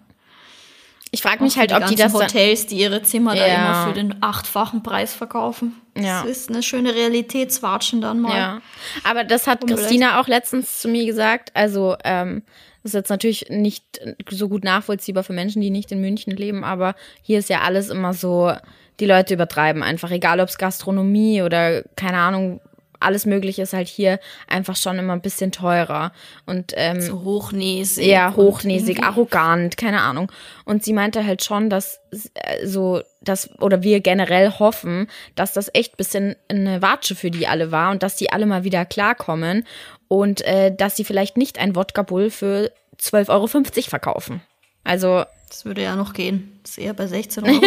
[1.14, 3.54] Ich frage mich halt, die ob die das Hotels, die ihre Zimmer da Ja.
[3.54, 5.80] immer für den achtfachen Preis verkaufen.
[5.96, 6.22] Ja.
[6.22, 8.36] Das ist eine schöne Realitätswatschen dann mal.
[8.36, 8.60] Ja,
[9.04, 9.64] aber das hat.
[9.66, 11.52] Christina auch letztens zu mir gesagt.
[11.54, 12.42] Also, ähm,
[12.82, 13.84] das ist jetzt natürlich nicht
[14.28, 17.88] so gut nachvollziehbar für Menschen, die nicht in München leben, aber hier ist ja alles
[17.88, 18.52] immer so,
[19.00, 22.60] die Leute übertreiben einfach, egal ob es Gastronomie oder keine Ahnung,
[23.04, 26.12] alles Mögliche ist halt hier einfach schon immer ein bisschen teurer.
[26.46, 28.06] Und ähm, So hochnäsig.
[28.06, 30.30] ja, hochnäsig, arrogant, keine Ahnung.
[30.64, 32.00] Und sie meinte halt schon, dass
[32.34, 37.46] äh, so, dass, oder wir generell hoffen, dass das echt bisschen eine Watsche für die
[37.46, 39.66] alle war und dass die alle mal wieder klarkommen
[40.08, 43.46] und äh, dass sie vielleicht nicht ein Wodka Bull für 12,50 Euro
[43.88, 44.40] verkaufen.
[44.84, 46.58] Also, Das würde ja noch gehen.
[46.62, 47.60] Das ist eher bei 16 Euro.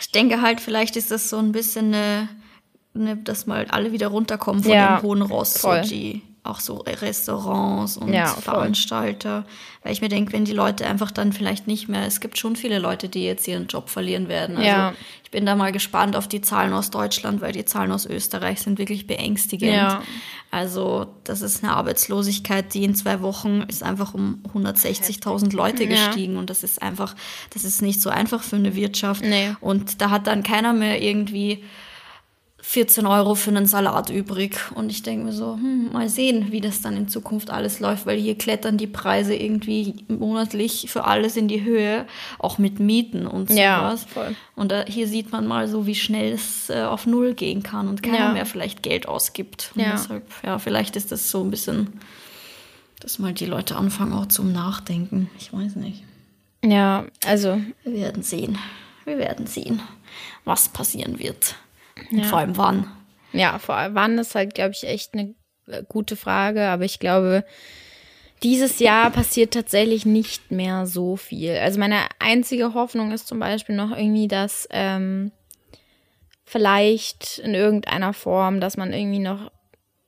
[0.00, 2.28] ich denke halt, vielleicht ist das so ein bisschen eine,
[2.94, 5.58] eine dass mal alle wieder runterkommen von Ja, dem hohen Ross.
[5.58, 5.82] Voll.
[5.82, 8.26] die, auch so Restaurants und Ja.
[8.26, 9.44] Veranstalter.
[9.82, 12.54] Weil ich mir denke, wenn die Leute einfach dann vielleicht nicht mehr, es gibt schon
[12.56, 14.56] viele Leute, die jetzt ihren Job verlieren werden.
[14.56, 14.92] Also Ja.
[15.24, 18.60] ich bin da mal gespannt auf die Zahlen aus Deutschland, weil die Zahlen aus Österreich
[18.60, 19.72] sind wirklich beängstigend.
[19.72, 20.02] Ja.
[20.50, 26.36] Also das ist eine Arbeitslosigkeit, die in zwei Wochen ist einfach um 160.000 Leute gestiegen
[26.36, 27.14] und das ist einfach,
[27.50, 29.24] das ist nicht so einfach für eine Wirtschaft.
[29.24, 29.56] Nee.
[29.60, 31.64] Und da hat dann keiner mehr irgendwie
[32.66, 34.58] 14 Euro für einen Salat übrig.
[34.74, 38.06] Und ich denke mir so, hm, mal sehen, wie das dann in Zukunft alles läuft,
[38.06, 42.06] weil hier klettern die Preise irgendwie monatlich für alles in die Höhe,
[42.38, 44.06] auch mit Mieten und Ja, sowas.
[44.12, 44.34] voll.
[44.56, 47.86] Und da, hier sieht man mal so, wie schnell es äh, auf Null gehen kann
[47.86, 48.32] und keiner Ja.
[48.32, 49.70] mehr vielleicht Geld ausgibt.
[49.74, 49.92] Und Ja.
[49.92, 52.00] deshalb, ja, vielleicht ist das so ein bisschen,
[53.00, 55.28] dass mal die Leute anfangen auch zum Nachdenken.
[55.38, 56.02] Ich weiß nicht.
[56.64, 58.56] ja, also, Wir werden sehen.
[59.04, 59.82] Wir werden sehen,
[60.46, 61.56] was passieren wird.
[62.10, 62.86] Und vor allem wann.
[63.32, 65.34] Ja, vor allem wann ist halt, glaube ich, echt eine
[65.66, 66.68] äh, gute Frage.
[66.68, 67.44] Aber ich glaube,
[68.42, 71.56] dieses Jahr passiert tatsächlich nicht mehr so viel.
[71.56, 75.32] Also meine einzige Hoffnung ist zum Beispiel noch irgendwie, dass ähm,
[76.44, 79.50] vielleicht in irgendeiner Form, dass man irgendwie noch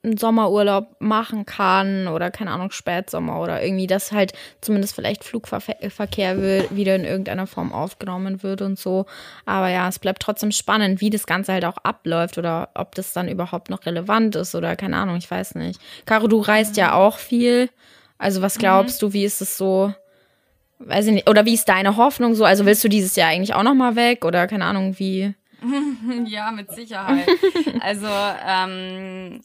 [0.07, 6.41] einen Sommerurlaub machen kann oder keine Ahnung, Spätsommer oder irgendwie, dass halt zumindest vielleicht Flugverkehr
[6.41, 9.05] wi- wieder in irgendeiner Form aufgenommen wird und so.
[9.45, 13.13] Aber ja, es bleibt trotzdem spannend, wie das Ganze halt auch abläuft oder ob das
[13.13, 15.79] dann überhaupt noch relevant ist oder keine Ahnung, ich weiß nicht.
[16.05, 17.69] Caro, du reist ja auch viel.
[18.17, 19.93] Also was glaubst du, wie ist es so?
[20.79, 21.29] Weiß ich nicht.
[21.29, 22.45] Oder wie ist deine Hoffnung so?
[22.45, 25.33] Also willst du dieses Jahr eigentlich auch noch mal weg oder keine Ahnung, wie?
[26.27, 27.29] Ja, mit Sicherheit.
[27.81, 29.41] also, ähm,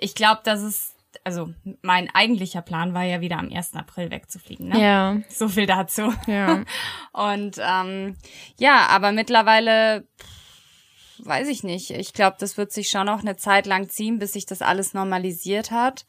[0.00, 1.50] ich glaube, dass es, also
[1.82, 3.74] mein eigentlicher Plan war ja wieder am 1.
[3.74, 4.68] April wegzufliegen.
[4.68, 4.80] Ne?
[4.80, 6.12] Ja, So viel dazu.
[6.26, 6.64] ja.
[7.12, 8.16] Und ähm,
[8.58, 11.90] ja, aber mittlerweile pff, weiß ich nicht.
[11.90, 14.94] Ich glaube, das wird sich schon noch eine Zeit lang ziehen, bis sich das alles
[14.94, 16.06] normalisiert hat.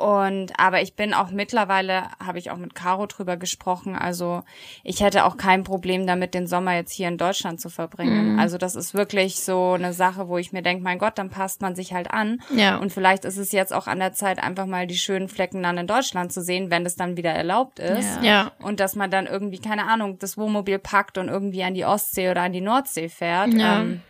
[0.00, 3.94] Und aber ich bin auch mittlerweile, habe ich auch mit Caro drüber gesprochen.
[3.94, 4.44] Also
[4.82, 8.32] ich hätte auch kein Problem damit, den Sommer jetzt hier in Deutschland zu verbringen.
[8.32, 8.38] Mhm.
[8.38, 11.60] Also das ist wirklich so eine Sache, wo ich mir denke, mein Gott, dann passt
[11.60, 12.40] man sich halt an.
[12.56, 12.78] Ja.
[12.78, 15.76] Und vielleicht ist es jetzt auch an der Zeit, einfach mal die schönen Flecken dann
[15.76, 18.22] in Deutschland zu sehen, wenn es dann wieder erlaubt ist.
[18.22, 18.24] Ja.
[18.24, 18.52] ja.
[18.62, 22.30] Und dass man dann irgendwie, keine Ahnung, das Wohnmobil packt und irgendwie an die Ostsee
[22.30, 23.52] oder an die Nordsee fährt.
[23.52, 23.82] Ja.
[23.82, 24.00] Ähm,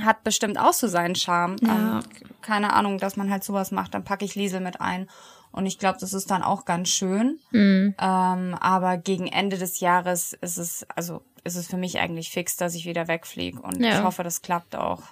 [0.00, 1.56] hat bestimmt auch so seinen Charme.
[1.60, 1.98] Ja.
[1.98, 2.02] Ähm,
[2.40, 3.94] keine Ahnung, dass man halt sowas macht.
[3.94, 5.08] Dann packe ich Liesel mit ein.
[5.50, 7.38] Und ich glaube, das ist dann auch ganz schön.
[7.50, 7.94] Mhm.
[8.00, 12.56] Ähm, aber gegen Ende des Jahres ist es, also ist es für mich eigentlich fix,
[12.56, 13.60] dass ich wieder wegfliege.
[13.60, 13.98] Und Ja.
[13.98, 15.02] ich hoffe, das klappt auch.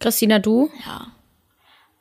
[0.00, 0.70] Christina, du?
[0.86, 1.08] Ja.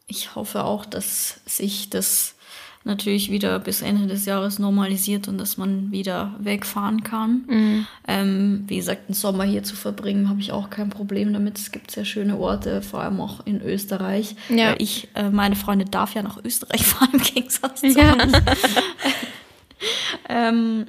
[0.08, 2.36] Ich hoffe auch, dass sich das
[2.86, 7.44] natürlich wieder bis Ende des Jahres normalisiert und dass man wieder wegfahren kann.
[7.48, 7.88] Mhm.
[8.08, 11.58] Ähm, wie gesagt, den Sommer hier zu verbringen, habe ich auch kein Problem damit.
[11.58, 14.36] Es gibt sehr schöne Orte, vor allem auch in Österreich.
[14.50, 14.72] Ja.
[14.72, 18.18] Weil ich, äh, meine Freundin darf ja nach Österreich fahren im Gegensatz zu Ja.
[20.30, 20.86] ähm,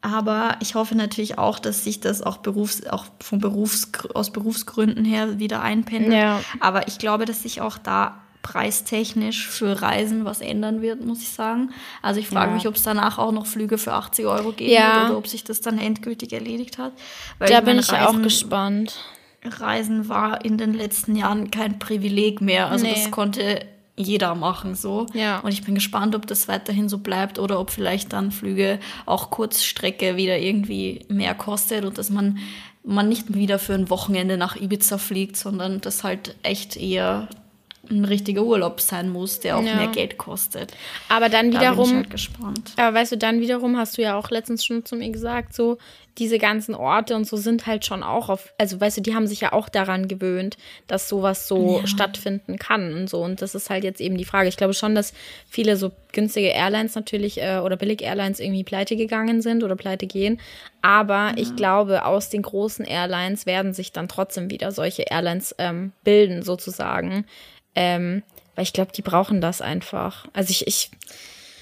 [0.00, 5.04] aber ich hoffe natürlich auch, dass sich das auch, Berufs-, auch von Berufs aus Berufsgründen
[5.04, 6.14] her wieder einpendelt.
[6.14, 6.40] Ja.
[6.60, 11.30] Aber ich glaube, dass sich auch da preistechnisch für Reisen was ändern wird, muss ich
[11.30, 11.70] sagen.
[12.02, 12.54] Also ich frage Ja.
[12.54, 14.94] mich, ob es danach auch noch Flüge für 80 Euro geben Ja.
[15.00, 16.92] wird oder ob sich das dann endgültig erledigt hat.
[17.38, 18.96] Weil Da ich bin ich ja auch Reisen- gespannt.
[19.44, 22.68] Reisen war in den letzten Jahren kein Privileg mehr.
[22.70, 22.94] Also Nee.
[22.94, 23.60] das konnte
[23.96, 25.06] jeder machen so.
[25.14, 25.40] Ja.
[25.40, 29.30] Und ich bin gespannt, ob das weiterhin so bleibt oder ob vielleicht dann Flüge auch
[29.30, 32.38] Kurzstrecke wieder irgendwie mehr kostet und dass man,
[32.84, 37.28] man nicht wieder für ein Wochenende nach Ibiza fliegt, sondern das halt echt eher
[37.90, 39.74] ein richtiger Urlaub sein muss, der auch Ja.
[39.76, 40.72] mehr Geld kostet.
[41.08, 42.72] Aber dann Da bin ich wiederum, halt gespannt.
[42.76, 45.78] aber weißt du, dann wiederum hast du ja auch letztens schon zu mir gesagt, so
[46.18, 49.26] diese ganzen Orte und so sind halt schon auch auf, also weißt du, die haben
[49.26, 53.22] sich ja auch daran gewöhnt, dass sowas so stattfinden kann und so.
[53.22, 54.48] Und das ist halt jetzt eben die Frage.
[54.48, 55.12] Ich glaube schon, dass
[55.46, 60.06] viele so günstige Airlines natürlich äh, oder billig Airlines irgendwie pleite gegangen sind oder pleite
[60.06, 60.40] gehen.
[60.80, 65.92] Aber ich glaube, aus den großen Airlines werden sich dann trotzdem wieder solche Airlines ähm,
[66.02, 67.26] bilden, sozusagen.
[67.76, 68.22] Ähm,
[68.56, 70.26] weil ich glaube, die brauchen das einfach.
[70.32, 70.90] Also ich, ich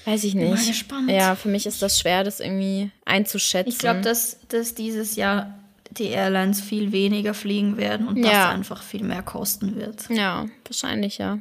[0.05, 0.49] weiß ich nicht.
[0.55, 1.11] Mal gespannt.
[1.11, 3.69] Ja, für mich ist das schwer, das irgendwie einzuschätzen.
[3.69, 5.53] Ich glaube, dass, dass dieses Jahr
[5.91, 8.23] die Airlines viel weniger fliegen werden und Ja.
[8.47, 10.09] das einfach viel mehr kosten wird.
[10.09, 11.39] Ja, wahrscheinlich ja.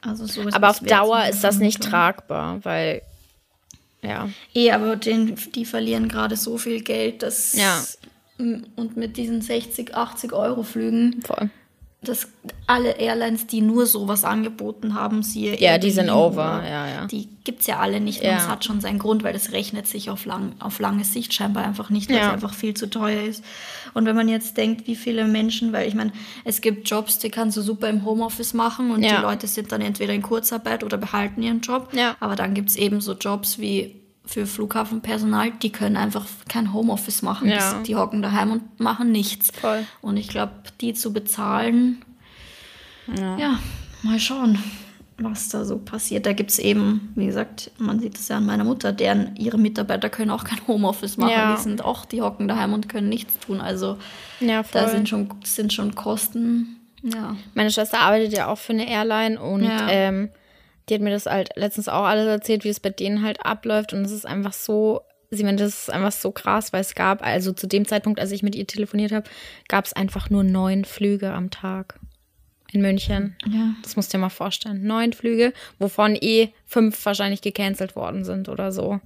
[0.00, 3.00] Also so Aber auf Dauer ist das nicht tragbar, weil
[4.02, 7.82] ja, Eh, aber den, die verlieren gerade so viel Geld, dass Ja.
[8.38, 11.48] und mit diesen 60, 80 Euro Flügen, voll.
[12.08, 12.28] Dass
[12.66, 17.06] alle Airlines, die nur sowas angeboten haben, siehe Ja, die sind over, ja, ja.
[17.06, 18.30] Die gibt's ja alle nicht Ja.
[18.32, 21.34] und es hat schon seinen Grund, weil das rechnet sich auf, lang, auf lange Sicht
[21.34, 22.28] scheinbar einfach nicht, weil Ja.
[22.28, 23.44] es einfach viel zu teuer ist.
[23.92, 26.12] Und wenn man jetzt denkt, wie viele Menschen, weil ich meine,
[26.44, 29.16] es gibt Jobs, die kannst du super im Homeoffice machen und Ja.
[29.16, 31.88] die Leute sind dann entweder in Kurzarbeit oder behalten ihren Job.
[31.92, 32.16] Ja.
[32.20, 37.48] Aber dann gibt's eben so Jobs wie für Flughafenpersonal, die können einfach kein Homeoffice machen.
[37.48, 37.82] Ja.
[37.86, 39.50] Die, hocken daheim und machen nichts.
[39.50, 39.84] Voll.
[40.00, 42.02] Und ich glaube, die zu bezahlen,
[43.06, 43.36] Ja.
[43.36, 43.58] ja,
[44.02, 44.58] mal schauen,
[45.18, 46.24] was da so passiert.
[46.26, 49.58] Da gibt es eben, wie gesagt, man sieht es ja an meiner Mutter, deren ihre
[49.58, 51.32] Mitarbeiter können auch kein Homeoffice machen.
[51.32, 51.54] Ja.
[51.54, 53.60] Die sind auch, die hocken daheim und können nichts tun.
[53.60, 53.98] Also
[54.40, 56.80] da sind schon, sind schon Kosten.
[57.02, 57.36] Ja.
[57.52, 59.86] Meine Schwester arbeitet ja auch für eine Airline und Ja.
[59.88, 60.30] ähm,
[60.88, 63.92] die hat mir das halt letztens auch alles erzählt, wie es bei denen halt abläuft.
[63.92, 67.24] Und es ist einfach so, sie meinte, das ist einfach so krass, weil es gab,
[67.24, 69.28] also zu dem Zeitpunkt, als ich mit ihr telefoniert habe,
[69.68, 71.98] gab es einfach nur neun Flüge am Tag
[72.72, 73.36] in München.
[73.46, 73.74] Ja.
[73.82, 74.84] Das musst du dir mal vorstellen.
[74.84, 79.00] Neun Flüge, wovon eh fünf wahrscheinlich gecancelt worden sind oder so.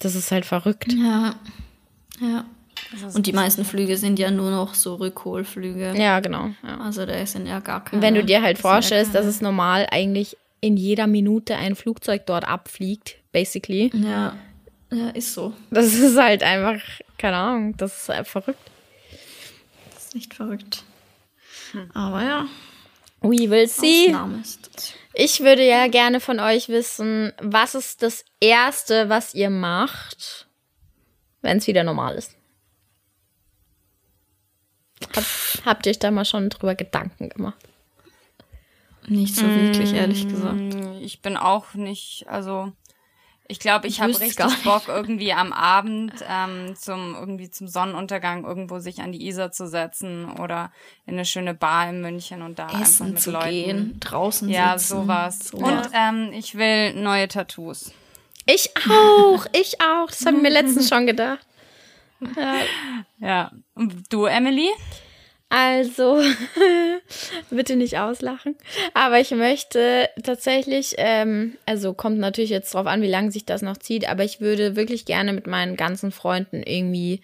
[0.00, 0.92] Das ist halt verrückt.
[0.92, 1.34] Ja.
[2.20, 2.44] Ja.
[3.14, 5.94] Und die meisten Flüge sind ja nur noch so Rückholflüge.
[5.96, 6.50] Ja, genau.
[6.62, 6.80] Ja.
[6.80, 8.02] Also da sind ja gar keine.
[8.02, 11.76] Wenn du dir halt sind ja vorstellst, dass es normal eigentlich in jeder Minute ein
[11.76, 13.90] Flugzeug dort abfliegt, basically.
[13.94, 14.36] Ja,
[14.90, 15.52] ja, ist so.
[15.70, 16.82] Das ist halt einfach,
[17.18, 18.70] keine Ahnung, das ist halt verrückt.
[19.94, 20.82] Das ist nicht verrückt.
[21.94, 22.46] Aber ja,
[23.20, 24.14] We will see.
[25.14, 30.46] Ich würde ja gerne von euch wissen, was ist das Erste, was ihr macht,
[31.42, 32.36] wenn es wieder normal ist?
[35.14, 35.24] Hab,
[35.64, 37.67] habt ihr euch da mal schon drüber Gedanken gemacht?
[39.08, 40.56] Nicht so wirklich, ehrlich gesagt.
[40.56, 42.72] Mm, Ich bin auch nicht, also
[43.50, 44.62] ich glaube, ich, habe richtig.
[44.64, 49.66] Bock, irgendwie am Abend ähm, zum irgendwie zum Sonnenuntergang irgendwo sich an die Isar zu
[49.66, 50.70] setzen oder
[51.06, 53.48] in eine schöne Bar in München und da einfach Essen mit zu Leuten.
[53.50, 55.02] gehen, draußen Ja, sitzen.
[55.02, 55.38] sowas.
[55.48, 55.56] So.
[55.56, 57.92] Und ähm, ich will neue Tattoos.
[58.44, 60.08] Ich auch, ich auch.
[60.08, 61.40] Das habe ich mir letztens schon gedacht.
[63.18, 63.50] Ja.
[63.74, 64.68] Und du, Emily?
[65.50, 66.20] Also,
[67.50, 68.54] bitte nicht auslachen.
[68.94, 73.62] Aber ich möchte tatsächlich, ähm, also kommt natürlich jetzt drauf an, wie lange sich das
[73.62, 77.22] noch zieht, aber ich würde wirklich gerne mit meinen ganzen Freunden irgendwie,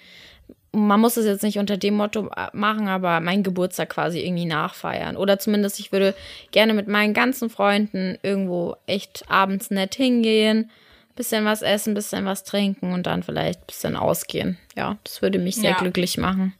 [0.72, 5.16] man muss es jetzt nicht unter dem Motto machen, aber meinen Geburtstag quasi irgendwie nachfeiern.
[5.16, 6.14] Oder zumindest ich würde
[6.51, 10.70] gerne mit meinen ganzen Freunden irgendwo echt abends nett hingehen,
[11.14, 14.57] bisschen was essen, bisschen was trinken und dann vielleicht bisschen ausgehen.
[14.77, 15.77] Ja, das würde mich sehr Ja.
[15.77, 16.55] glücklich machen.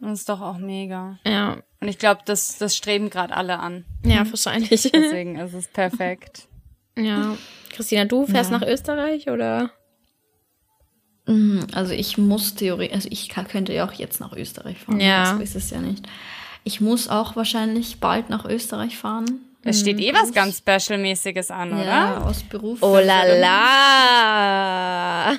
[0.00, 1.18] Das ist doch auch mega.
[1.26, 3.84] Ja, Und ich glaube, das, das streben gerade alle an.
[4.04, 4.70] ja, wahrscheinlich.
[4.92, 6.46] Deswegen ist es perfekt.
[6.98, 7.36] Ja.
[7.70, 9.70] Christina, du fährst nach Österreich oder?
[11.26, 15.00] Mhm, Also ich muss theoretisch, also ich könnte ja auch jetzt nach Österreich fahren.
[15.00, 15.36] Ja.
[15.36, 16.06] So ist es ja nicht.
[16.64, 19.40] Ich muss auch wahrscheinlich bald nach Österreich fahren.
[19.62, 22.26] Es steht eh was ganz Special-mäßiges an, Ja, oder?
[22.26, 22.82] aus Beruf.
[22.82, 25.32] Oh la la.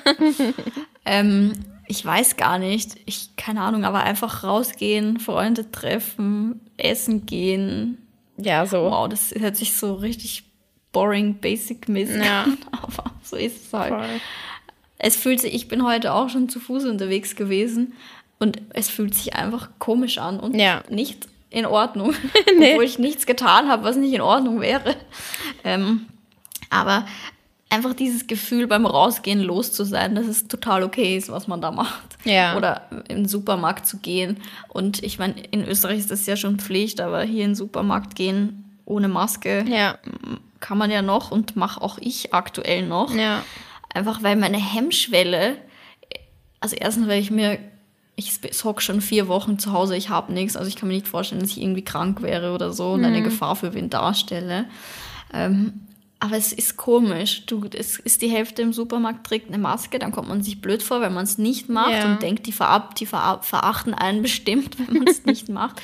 [1.04, 1.52] Ähm,
[1.92, 2.96] ich weiß gar nicht.
[3.04, 7.98] Ich, keine Ahnung, aber einfach rausgehen, Freunde treffen, essen gehen.
[8.38, 8.78] Ja, so.
[8.90, 10.44] Wow, das hört sich so richtig
[10.92, 12.44] boring, basic-mäßig Ja.
[12.44, 12.56] an.
[12.72, 13.92] Aber so ist es halt.
[13.92, 14.20] Voll.
[14.96, 17.92] Es fühlt sich, ich bin heute auch schon zu Fuß unterwegs gewesen
[18.38, 20.82] und es fühlt sich einfach komisch an und Ja.
[20.88, 22.14] nicht in Ordnung.
[22.58, 22.70] Nee.
[22.72, 24.96] Obwohl ich nichts getan habe, was nicht in Ordnung wäre.
[25.64, 26.06] Ähm,
[26.70, 27.06] aber
[27.72, 31.60] einfach dieses Gefühl beim Rausgehen los zu sein, dass es total okay ist, was man
[31.60, 32.18] da macht.
[32.24, 32.56] Ja.
[32.56, 34.36] Oder in den Supermarkt zu gehen.
[34.68, 38.14] Und ich meine, in Österreich ist das ja schon Pflicht, aber hier in den Supermarkt
[38.14, 39.96] gehen ohne Maske Ja,
[40.60, 43.14] kann man ja noch und mache auch ich aktuell noch.
[43.14, 43.42] ja.
[43.94, 45.56] Einfach weil meine Hemmschwelle,
[46.60, 47.58] also erstens, weil ich mir,
[48.16, 51.08] ich hock schon vier Wochen zu Hause, ich habe nichts, also ich kann mir nicht
[51.08, 54.64] vorstellen, dass ich irgendwie krank wäre oder so und eine Gefahr für wen darstelle.
[55.34, 55.82] Ähm,
[56.22, 57.46] aber es ist komisch.
[57.46, 60.80] Du, es ist die Hälfte im Supermarkt trägt eine Maske, dann kommt man sich blöd
[60.80, 62.12] vor, wenn man es nicht macht Ja.
[62.12, 65.82] und denkt, die, verab, die verab, verachten einen bestimmt, wenn man es nicht macht.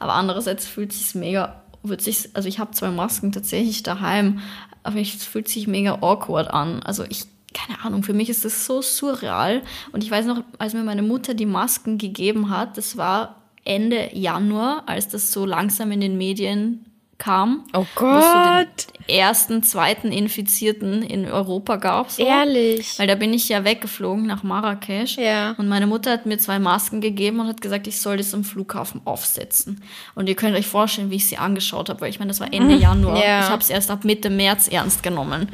[0.00, 4.40] Aber andererseits fühlt sich mega, wird sich, also ich habe zwei Masken tatsächlich daheim,
[4.82, 6.82] aber es fühlt sich mega awkward an.
[6.82, 7.22] Also ich,
[7.54, 9.62] keine Ahnung, für mich ist das so surreal.
[9.92, 14.10] Und ich weiß noch, als mir meine Mutter die Masken gegeben hat, das war Ende
[14.16, 16.84] Januar, als das so langsam in den Medien
[17.18, 17.64] kam.
[17.72, 18.86] Oh es Gott.
[19.08, 22.10] den ersten, zweiten Infizierten in Europa gab.
[22.10, 22.24] So.
[22.24, 22.98] Ehrlich.
[22.98, 25.16] Weil da bin ich ja weggeflogen nach Marrakesch.
[25.16, 25.54] Ja.
[25.58, 28.44] Und meine Mutter hat mir zwei Masken gegeben und hat gesagt, ich soll das am
[28.44, 29.82] Flughafen aufsetzen.
[30.14, 32.52] Und ihr könnt euch vorstellen, wie ich sie angeschaut habe, weil ich meine, das war
[32.52, 33.16] Ende Januar.
[33.22, 33.40] Ja.
[33.40, 35.48] Ich habe es erst ab Mitte März ernst genommen.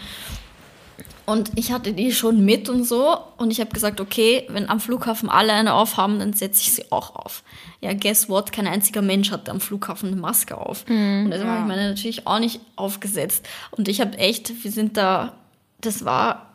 [1.24, 3.16] Und ich hatte die schon mit und so.
[3.36, 6.90] Und ich habe gesagt, okay, wenn am Flughafen alle eine aufhaben, dann setze ich sie
[6.90, 7.44] auch auf.
[7.80, 8.52] Ja, guess what?
[8.52, 10.84] Kein einziger Mensch hatte am Flughafen eine Maske auf.
[11.24, 13.48] und deswegen habe ich meine natürlich auch nicht aufgesetzt.
[13.70, 15.34] Und ich habe echt, wir sind da,
[15.80, 16.54] das war,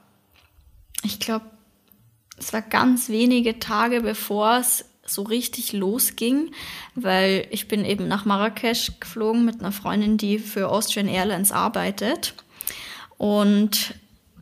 [1.03, 1.45] ich glaube,
[2.37, 6.51] es war ganz wenige Tage bevor es so richtig losging,
[6.93, 12.33] weil ich bin eben nach Marrakesch geflogen mit einer Freundin, die für Austrian Airlines arbeitet.
[13.17, 13.95] Und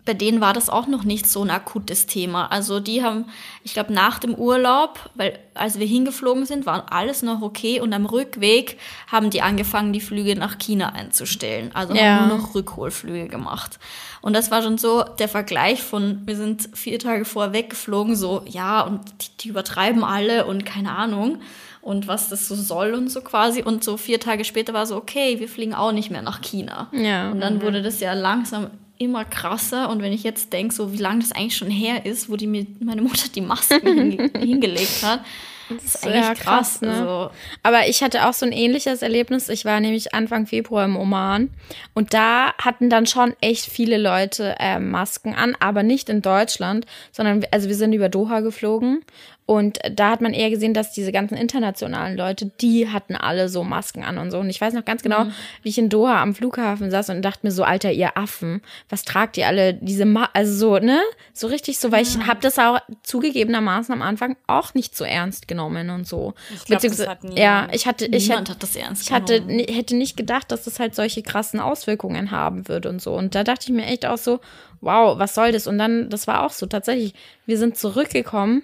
[0.05, 2.45] bei denen war das auch noch nicht so ein akutes Thema.
[2.51, 3.25] Also die haben,
[3.63, 7.91] ich glaube, nach dem Urlaub, weil als wir hingeflogen sind, war alles noch okay und
[7.91, 8.77] am Rückweg
[9.11, 11.71] haben die angefangen, die Flüge nach China einzustellen.
[11.73, 12.17] Also Ja.
[12.19, 13.79] haben nur noch Rückholflüge gemacht.
[14.21, 18.43] Und das war schon so der Vergleich von, wir sind vier Tage vorher weggeflogen, so,
[18.47, 21.39] ja, und die, die übertreiben alle und keine Ahnung.
[21.81, 23.61] Und was das so soll und so quasi.
[23.61, 26.87] Und so vier Tage später war so, okay, wir fliegen auch nicht mehr nach China.
[26.91, 27.29] Ja.
[27.31, 29.89] Und dann wurde das ja langsam immer krasser.
[29.89, 32.47] Und wenn ich jetzt denke, so wie lange das eigentlich schon her ist, wo die
[32.47, 35.21] mir meine Mutter die Masken hinge hingelegt hat,
[35.69, 36.79] das ist ja eigentlich krass.
[36.79, 36.91] krass, ne?
[36.91, 37.31] Also,
[37.63, 39.49] Aber ich hatte auch so ein ähnliches Erlebnis.
[39.49, 41.49] Ich war nämlich Anfang Februar im Oman
[41.93, 46.85] und da hatten dann schon echt viele Leute äh, Masken an, aber nicht in Deutschland,
[47.11, 49.01] sondern also wir sind über Doha geflogen
[49.47, 53.63] und da hat man eher gesehen, dass diese ganzen internationalen Leute, die hatten alle so
[53.63, 54.39] Masken an und so.
[54.39, 55.27] Und ich weiß noch ganz genau,
[55.61, 59.03] wie ich in Doha am Flughafen saß und dachte mir so, Alter, ihr Affen, was
[59.03, 60.99] tragt ihr alle diese Ma also so, ne?
[61.33, 65.47] So richtig so, weil ich habe das auch zugegebenermaßen am Anfang auch nicht so ernst
[65.47, 66.33] genommen und so.
[66.49, 67.39] Ich glaub, das Beziehungsweise- hat niemand.
[67.39, 69.59] ja, ich hatte, ich niemand hätte, hat das ernst ich hatte, genommen.
[69.59, 73.13] hätte nicht gedacht, dass das halt solche krassen Auswirkungen haben wird und so.
[73.13, 74.39] Und da dachte ich mir echt auch so,
[74.81, 75.67] wow, was soll das?
[75.67, 77.13] Und dann, das war auch so tatsächlich.
[77.45, 78.63] Wir sind zurückgekommen,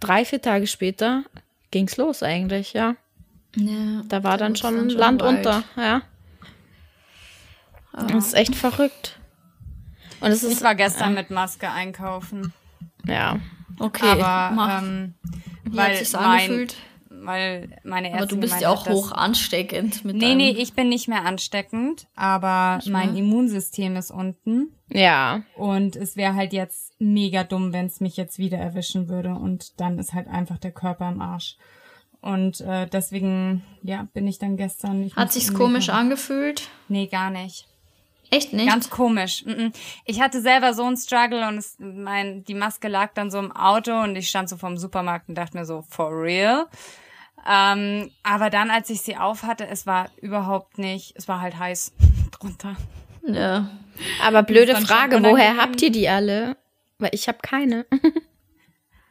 [0.00, 1.24] drei, vier Tage später
[1.70, 2.96] ging's los eigentlich, ja.
[3.56, 5.38] Ja, Da war dann ist schon Land wild.
[5.38, 6.02] unter, ja.
[7.92, 9.18] Das ist echt verrückt.
[10.20, 12.52] Und es Ich ist, war gestern mit Maske einkaufen.
[13.06, 13.38] ja.
[13.78, 14.82] Okay, aber mach.
[14.82, 15.14] ähm,
[15.64, 16.76] Wie weil hat sich's mein, angefühlt?
[17.10, 20.88] weil meine Ärztin Aber du bist ja auch hoch ansteckend mit Nee, nee, ich bin
[20.88, 24.68] nicht mehr ansteckend, aber mein Immunsystem ist unten.
[24.88, 25.42] Ja.
[25.56, 29.34] Und es wäre halt jetzt mega dumm, wenn es mich jetzt wieder erwischen würde.
[29.34, 31.56] Und dann ist halt einfach der Körper im Arsch.
[32.20, 35.02] Und äh, deswegen, ja, bin ich dann gestern.
[35.02, 36.68] Ich Hat sich's komisch angefühlt?
[36.88, 37.66] Nee, gar nicht.
[38.30, 38.68] Echt nicht?
[38.68, 39.44] Ganz komisch.
[40.04, 43.52] Ich hatte selber so einen Struggle und es, mein, die Maske lag dann so im
[43.52, 46.66] Auto und ich stand so vorm Supermarkt und dachte mir so, for real?
[47.48, 51.58] Ähm, aber dann, als ich sie auf hatte, es war überhaupt nicht, es war halt
[51.58, 51.92] heiß
[52.32, 52.76] drunter.
[53.26, 53.68] Ja.
[54.24, 56.56] Aber blöde Frage, woher habt ihr die alle?
[56.98, 57.86] Weil ich habe keine.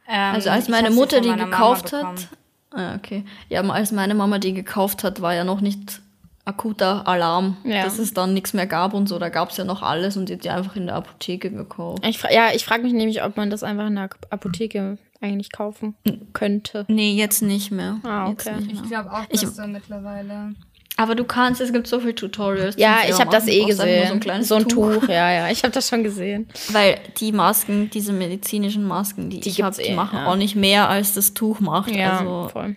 [0.08, 2.28] Ähm, Also als meine Mutter die gekauft hat.
[2.70, 3.24] Ah, okay.
[3.48, 6.00] Ja, als meine Mama die gekauft hat, war ja noch nicht
[6.44, 7.82] akuter Alarm, Ja.
[7.82, 9.18] dass es dann nichts mehr gab und so.
[9.18, 12.06] Da gab's ja noch alles und die hat die einfach in der Apotheke gekauft.
[12.06, 15.96] Ich, ja, ich frage mich nämlich, ob man das einfach in der Apotheke eigentlich kaufen
[16.34, 16.84] könnte.
[16.86, 17.98] Nee, jetzt nicht mehr.
[18.04, 18.54] Ah, okay.
[18.60, 18.88] nicht Ich mehr.
[18.88, 20.54] glaube auch, Ich- dass du mittlerweile.
[20.96, 22.76] Aber du kannst, es gibt so viele Tutorials.
[22.78, 23.70] Ja, ich habe das eh machen.
[23.70, 24.06] Du brauchst einfach nur gesehen.
[24.06, 25.08] So ein kleines Tuch.
[25.08, 25.50] ja, ja.
[25.50, 26.48] Ich habe das schon gesehen.
[26.72, 30.26] Weil die Masken, diese medizinischen Masken, die, Die ich habe, die eh, machen ja.
[30.26, 31.94] auch nicht mehr, als das Tuch macht.
[31.94, 32.76] Ja, also, voll.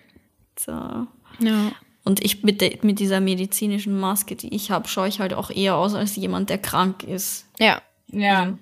[0.58, 0.72] so.
[0.72, 1.72] Ja.
[2.04, 5.50] Und ich mit, der, mit dieser medizinischen Maske, die ich habe, schaue ich halt auch
[5.50, 7.46] eher aus als jemand, der krank ist.
[7.58, 7.80] Ja.
[8.08, 8.58] Ja.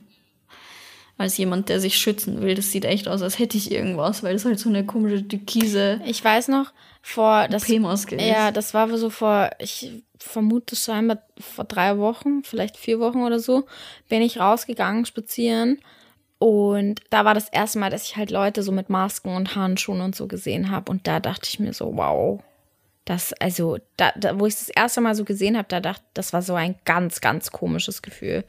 [1.17, 2.55] Als jemand, der sich schützen will.
[2.55, 6.01] Das sieht echt aus, als hätte ich irgendwas, weil das halt so eine komische türkise
[6.07, 6.73] Ich weiß noch,
[7.09, 8.17] vor das P-Maske.
[8.23, 13.39] Ja, das war so vor, ich vermute scheinbar vor drei Wochen, vielleicht vier Wochen oder
[13.39, 13.65] so,
[14.09, 15.79] bin ich rausgegangen spazieren
[16.39, 20.03] und da war das erste Mal, dass ich halt Leute so mit Masken und Handschuhen
[20.03, 22.41] und so gesehen habe und da dachte ich mir so, wow,
[23.09, 26.35] das, also, da, da wo ich das erste Mal so gesehen habe, da dachte, das
[26.35, 28.45] war so ein ganz, ganz komisches Gefühl.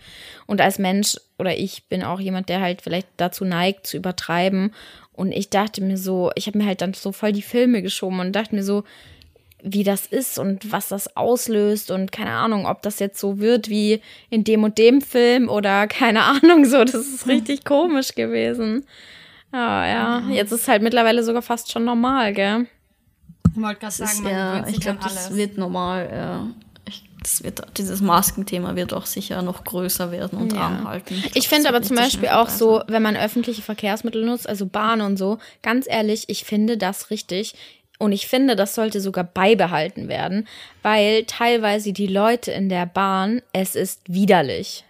[0.47, 4.73] Und als Mensch oder ich bin auch jemand, der halt vielleicht dazu neigt, zu übertreiben.
[5.13, 8.19] Und ich dachte mir so, ich habe mir halt dann so voll die Filme geschoben
[8.19, 8.83] und dachte mir so,
[9.63, 13.69] wie das ist und was das auslöst und keine Ahnung, ob das jetzt so wird
[13.69, 18.85] wie in dem und dem Film oder keine Ahnung, so, das ist richtig komisch gewesen.
[19.53, 22.67] Ja, ja, jetzt ist halt mittlerweile sogar fast schon normal, gell?
[23.59, 25.35] Ich wollte gerade sagen, ist, man ja, ich glaube, das alles.
[25.37, 26.09] wird normal.
[26.11, 26.47] Ja.
[26.85, 30.67] Ich, das wird, dieses Maskenthema wird auch sicher noch größer werden und Ja.
[30.67, 31.15] anhalten.
[31.15, 35.01] Ich glaub, finde aber zum Beispiel auch so, wenn man öffentliche Verkehrsmittel nutzt, also Bahn
[35.01, 37.53] und so, ganz ehrlich, ich finde das richtig.
[37.97, 40.47] Und ich finde, das sollte sogar beibehalten werden,
[40.83, 44.85] weil teilweise die Leute in der Bahn, es ist widerlich.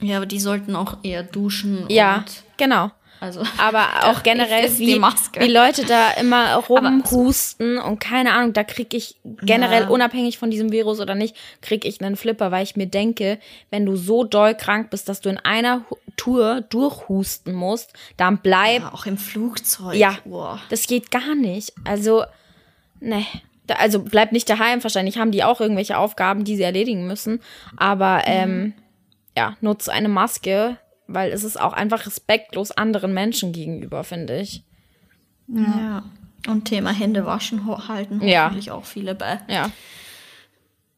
[0.00, 1.86] Ja, aber die sollten auch eher duschen.
[1.88, 2.92] Ja, Und, genau.
[3.20, 5.40] Also, Aber auch generell, wie, Maske.
[5.40, 9.88] wie Leute da immer rumhusten und keine Ahnung, da krieg ich generell, Ja.
[9.88, 13.38] unabhängig von diesem Virus oder nicht, krieg ich einen Flipper, weil ich mir denke,
[13.70, 15.84] wenn du so doll krank bist, dass du in einer
[16.16, 19.94] Tour durchhusten musst, dann bleib, ja, auch im Flugzeug.
[19.94, 20.60] ja, Boah.
[20.70, 21.72] das geht gar nicht.
[21.84, 22.24] Also,
[23.00, 23.24] ne.
[23.78, 27.40] Also bleib nicht daheim, wahrscheinlich haben die auch irgendwelche Aufgaben, die sie erledigen müssen.
[27.76, 28.72] Aber ähm,
[29.36, 30.76] ja, nutz eine Maske,
[31.12, 34.62] weil es ist auch einfach respektlos anderen Menschen gegenüber, finde ich.
[35.48, 36.04] Ja.
[36.46, 38.44] Und Thema Hände waschen halten Ja.
[38.44, 39.40] hoffentlich auch viele bei.
[39.48, 39.70] Ja.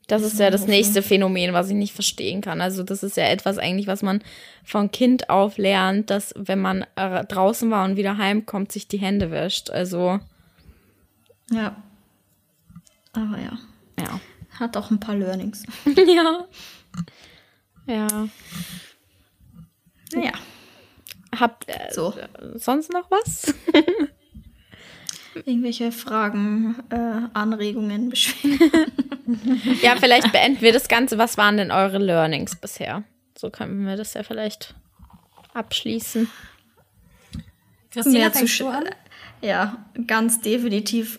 [0.09, 2.61] Das ist ja das nächste Phänomen, was ich nicht verstehen kann.
[2.61, 4.23] Also das ist ja etwas eigentlich, was man
[4.63, 8.99] von Kind auf lernt, dass wenn man äh, draußen war und wieder heimkommt, sich die
[8.99, 9.71] Hände wäscht.
[9.71, 10.21] Also
[11.51, 11.77] Ja.
[13.13, 13.59] Aber ja.
[13.99, 14.21] ja.
[14.59, 15.65] Hat auch ein paar Learnings.
[15.97, 16.45] ja.
[17.87, 18.29] Ja.
[20.15, 20.33] Naja.
[21.39, 22.15] Habt äh, So.
[22.55, 23.55] sonst noch was?
[25.35, 28.93] Irgendwelche Fragen, äh, Anregungen, Beschwerden.
[29.83, 31.17] ja, vielleicht beenden wir das Ganze.
[31.17, 33.05] Was waren denn eure Learnings bisher?
[33.37, 34.75] So können wir das ja vielleicht
[35.55, 36.29] abschließen.
[37.91, 38.85] Christina, Mehr zu fängst du an?
[39.41, 41.19] Ja, ganz definitiv.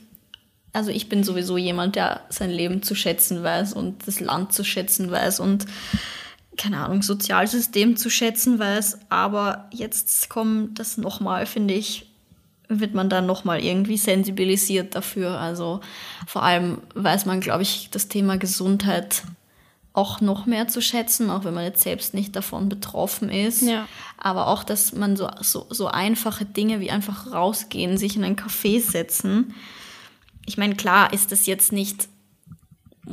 [0.74, 4.64] Also ich bin sowieso jemand, der sein Leben zu schätzen weiß und das Land zu
[4.64, 5.66] schätzen weiß und
[6.58, 9.00] keine Ahnung, Sozialsystem zu schätzen weiß.
[9.10, 12.08] Aber jetzt kommt das nochmal, finde ich,
[12.68, 15.40] wird man dann nochmal irgendwie sensibilisiert dafür.
[15.40, 15.82] Also
[16.28, 19.24] vor allem weiß man, glaube ich, das Thema Gesundheit
[19.94, 23.62] auch noch mehr zu schätzen, auch wenn man jetzt selbst nicht davon betroffen ist.
[23.62, 23.88] Ja.
[24.18, 28.36] Aber auch, dass man so, so, so einfache Dinge wie einfach rausgehen, sich in ein
[28.36, 29.54] Café setzen.
[30.46, 32.08] Ich meine, klar ist das jetzt nicht,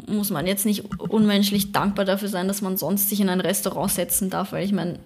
[0.06, 3.90] muss man jetzt nicht unmenschlich dankbar dafür sein, dass man sonst sich in ein Restaurant
[3.90, 5.00] setzen darf, weil ich meine,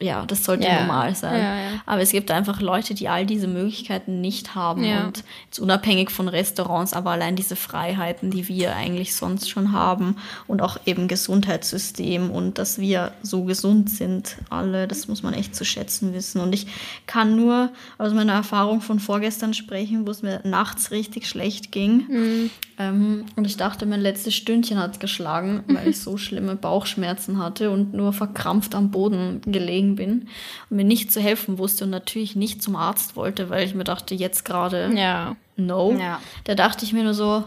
[0.00, 0.80] ja, das sollte Ja.
[0.80, 1.40] normal sein.
[1.40, 1.70] Ja, ja.
[1.86, 6.28] Aber es gibt einfach Leute, die all diese Möglichkeiten nicht haben und jetzt unabhängig von
[6.28, 10.16] Restaurants, aber allein diese Freiheiten, die wir eigentlich sonst schon haben
[10.48, 15.54] und auch eben Gesundheitssystem und dass wir so gesund sind, alle, das muss man echt
[15.54, 16.40] zu schätzen wissen.
[16.40, 16.66] Und ich
[17.06, 22.50] kann nur aus meiner Erfahrung von vorgestern sprechen, wo es mir nachts richtig schlecht ging.
[22.78, 27.70] Ähm, und ich dachte, mein letztes Stündchen hat geschlagen, weil ich so schlimme Bauchschmerzen hatte
[27.70, 30.28] und nur verkrampft am Boden gelegen bin
[30.70, 33.84] und mir nicht zu helfen wusste und natürlich nicht zum Arzt wollte, weil ich mir
[33.84, 35.36] dachte, jetzt gerade Ja.
[35.56, 35.92] no.
[35.98, 36.20] Ja.
[36.44, 37.44] Da dachte ich mir nur so,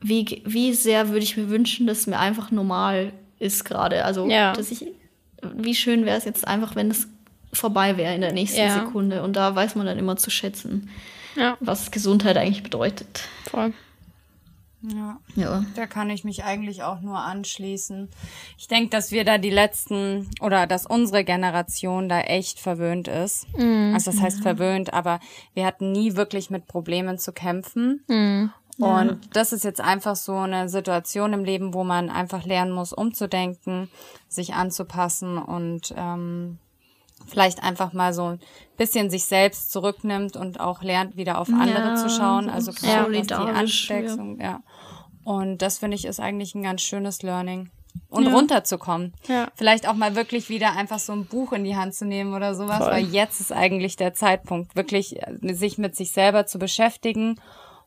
[0.00, 4.04] wie, wie sehr würde ich mir wünschen, dass mir einfach normal ist gerade.
[4.04, 4.52] Also, Ja.
[4.52, 4.86] dass ich,
[5.54, 7.06] wie schön wäre es jetzt einfach, wenn es
[7.52, 8.74] vorbei wäre in der nächsten Ja.
[8.84, 9.22] Sekunde.
[9.22, 10.88] Und da weiß man dann immer zu schätzen,
[11.60, 13.22] was Gesundheit eigentlich bedeutet.
[13.50, 13.72] voll.
[14.94, 15.18] Ja.
[15.34, 15.64] Ja.
[15.74, 18.08] Da kann ich mich eigentlich auch nur anschließen.
[18.58, 23.46] Ich denke, dass wir da die letzten oder dass unsere Generation da echt verwöhnt ist.
[23.56, 25.20] Also das heißt verwöhnt, aber
[25.54, 28.02] wir hatten nie wirklich mit Problemen zu kämpfen.
[28.78, 32.92] Und das ist jetzt einfach so eine Situation im Leben, wo man einfach lernen muss,
[32.92, 33.88] umzudenken,
[34.28, 36.58] sich anzupassen und ähm,
[37.26, 38.40] vielleicht einfach mal so ein
[38.76, 42.44] bisschen sich selbst zurücknimmt und auch lernt, wieder auf andere Ja, zu schauen.
[42.46, 44.60] so Also gerade was die Ansteckung, ja.
[45.26, 47.68] Und das finde ich ist eigentlich ein ganz schönes Learning.
[48.08, 49.12] Und runterzukommen.
[49.26, 49.48] Ja.
[49.56, 52.54] Vielleicht auch mal wirklich wieder einfach so ein Buch in die Hand zu nehmen oder
[52.54, 52.92] sowas, Voll.
[52.92, 57.40] weil jetzt ist eigentlich der Zeitpunkt, wirklich äh, sich mit sich selber zu beschäftigen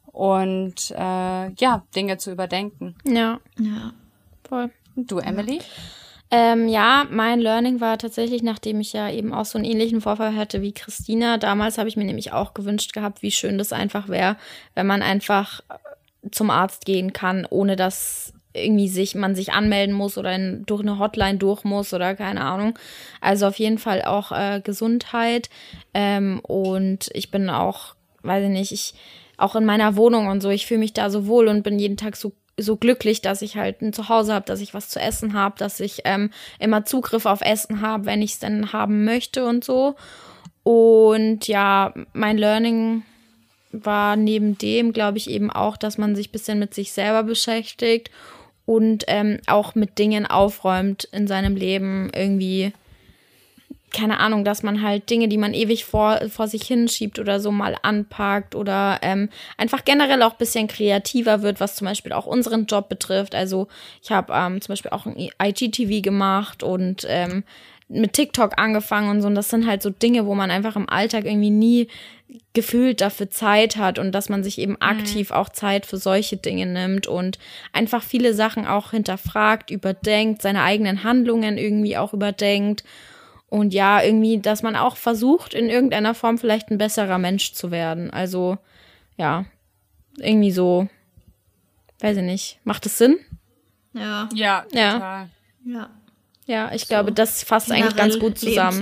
[0.07, 2.97] und äh, ja, Dinge zu überdenken.
[3.05, 3.93] Ja, Ja.
[4.47, 4.71] voll.
[4.97, 5.59] Und du, Emily?
[6.31, 10.35] Ähm, ja, mein Learning war tatsächlich, nachdem ich ja eben auch so einen ähnlichen Vorfall
[10.35, 11.37] hatte wie Christina.
[11.37, 14.35] Damals habe ich mir nämlich auch gewünscht gehabt, wie schön das einfach wäre,
[14.75, 15.61] wenn man einfach
[16.31, 20.81] zum Arzt gehen kann, ohne dass irgendwie sich man sich anmelden muss oder in, durch
[20.81, 22.77] eine Hotline durch muss oder keine Ahnung.
[23.21, 25.49] Also auf jeden Fall auch äh, Gesundheit
[25.93, 28.93] ähm, und ich bin auch, weiß ich nicht, ich
[29.37, 31.97] auch in meiner Wohnung und so, ich fühle mich da so wohl und bin jeden
[31.97, 35.33] Tag so so glücklich, dass ich halt ein Zuhause habe, dass ich was zu essen
[35.33, 39.45] habe, dass ich ähm, immer Zugriff auf Essen habe, wenn ich es denn haben möchte
[39.45, 39.95] und so.
[40.63, 43.03] Und ja, mein Learning
[43.71, 47.23] war neben dem, glaube ich, eben auch, dass man sich ein bisschen mit sich selber
[47.23, 48.09] beschäftigt
[48.65, 52.73] und ähm, auch mit Dingen aufräumt in seinem Leben irgendwie.
[53.91, 57.51] Keine Ahnung, dass man halt Dinge, die man ewig vor, vor sich hinschiebt oder so
[57.51, 62.27] mal anpackt oder ähm, einfach generell auch ein bisschen kreativer wird, was zum Beispiel auch
[62.27, 63.33] unseren Job betrifft.
[63.33, 63.67] Also
[64.03, 67.43] ich habe ähm, zum Beispiel auch ein IGTV gemacht und ähm,
[67.89, 69.27] mit TikTok angefangen und so.
[69.27, 71.87] Und das sind halt so Dinge, wo man einfach im Alltag irgendwie nie
[72.53, 76.67] gefühlt dafür Zeit hat und dass man sich eben aktiv auch Zeit für solche Dinge
[76.67, 77.39] nimmt und
[77.73, 82.83] einfach viele Sachen auch hinterfragt, überdenkt, seine eigenen Handlungen irgendwie auch überdenkt.
[83.47, 87.71] Und ja, irgendwie, dass man auch versucht, in irgendeiner Form vielleicht ein besserer Mensch zu
[87.71, 88.11] werden.
[88.11, 88.59] Also,
[89.17, 89.45] ja,
[90.19, 90.87] irgendwie so,
[91.99, 92.59] weiß ich nicht.
[92.63, 93.17] Macht es Sinn?
[93.93, 94.29] Ja.
[94.35, 94.93] Ja, Ja.
[94.93, 95.29] total.
[95.65, 95.73] Ja.
[95.73, 95.89] Ja,
[96.73, 98.81] ich glaube, das fasst eigentlich ganz gut zusammen.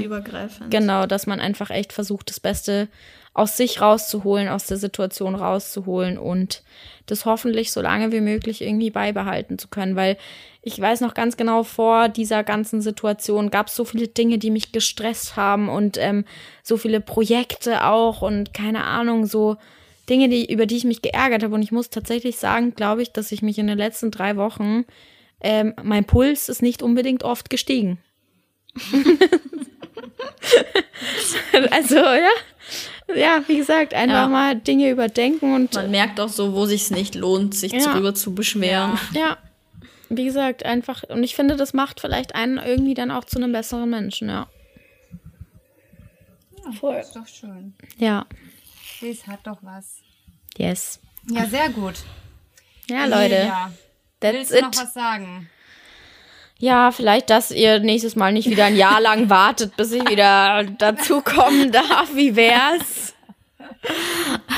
[0.70, 2.88] Genau, dass man einfach echt versucht, das Beste
[3.34, 6.63] aus sich rauszuholen, aus der Situation rauszuholen und
[7.07, 10.18] das hoffentlich so lange wie möglich irgendwie beibehalten zu können, weil
[10.61, 14.49] ich weiß noch ganz genau, vor dieser ganzen Situation gab es so viele Dinge, die
[14.49, 16.26] mich gestresst haben und ähm,
[16.63, 19.57] so viele Projekte auch und keine Ahnung, so
[20.09, 21.53] Dinge, die, über die ich mich geärgert habe.
[21.53, 24.86] Und ich muss tatsächlich sagen, glaube ich, dass ich mich in den letzten drei Wochen,
[25.41, 27.99] ähm, mein Puls ist nicht unbedingt oft gestiegen.
[31.71, 32.29] also, ja.
[33.15, 34.27] Ja, wie gesagt, einfach Ja.
[34.27, 37.79] mal Dinge überdenken und Man merkt auch so, wo sich's nicht lohnt, sich Ja.
[37.85, 38.99] darüber zu beschweren.
[39.13, 39.38] ja,
[40.09, 43.53] wie gesagt, einfach, und ich finde, das macht vielleicht einen irgendwie dann auch zu einem
[43.53, 44.47] besseren Menschen, ja.
[46.81, 46.95] Voll.
[46.97, 47.73] Ist doch schön.
[47.97, 48.25] Ja,
[48.99, 49.99] Das hat doch was.
[50.57, 50.99] yes.
[51.29, 51.95] Ja, sehr gut.
[52.89, 53.71] Ja, Leute, Ja.
[54.20, 54.80] That's Willst du noch it.
[54.80, 55.49] was sagen?
[56.59, 60.63] Ja, vielleicht, dass ihr nächstes Mal nicht wieder ein Jahr lang wartet, bis ich wieder
[60.63, 62.09] dazukommen darf.
[62.13, 63.13] Wie wär's?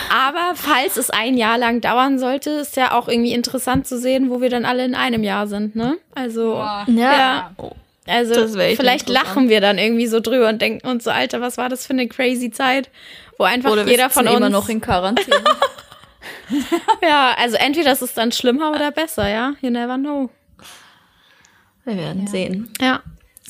[0.09, 4.29] Aber falls es ein Jahr lang dauern sollte, ist ja auch irgendwie interessant zu sehen,
[4.29, 5.97] wo wir dann alle in einem Jahr sind, ne?
[6.15, 6.85] Also, Boah.
[6.87, 7.51] ja.
[8.07, 11.41] Also, wär echt vielleicht lachen wir dann irgendwie so drüber und denken uns so, Alter,
[11.41, 12.89] was war das für eine crazy Zeit,
[13.37, 15.43] wo einfach Oder jeder von uns immer noch in Quarantäne.
[17.01, 19.53] ja, also entweder ist es dann schlimmer oder besser, ja?
[19.61, 20.29] You never know.
[21.85, 22.71] Wir werden sehen.
[22.79, 23.01] Ja.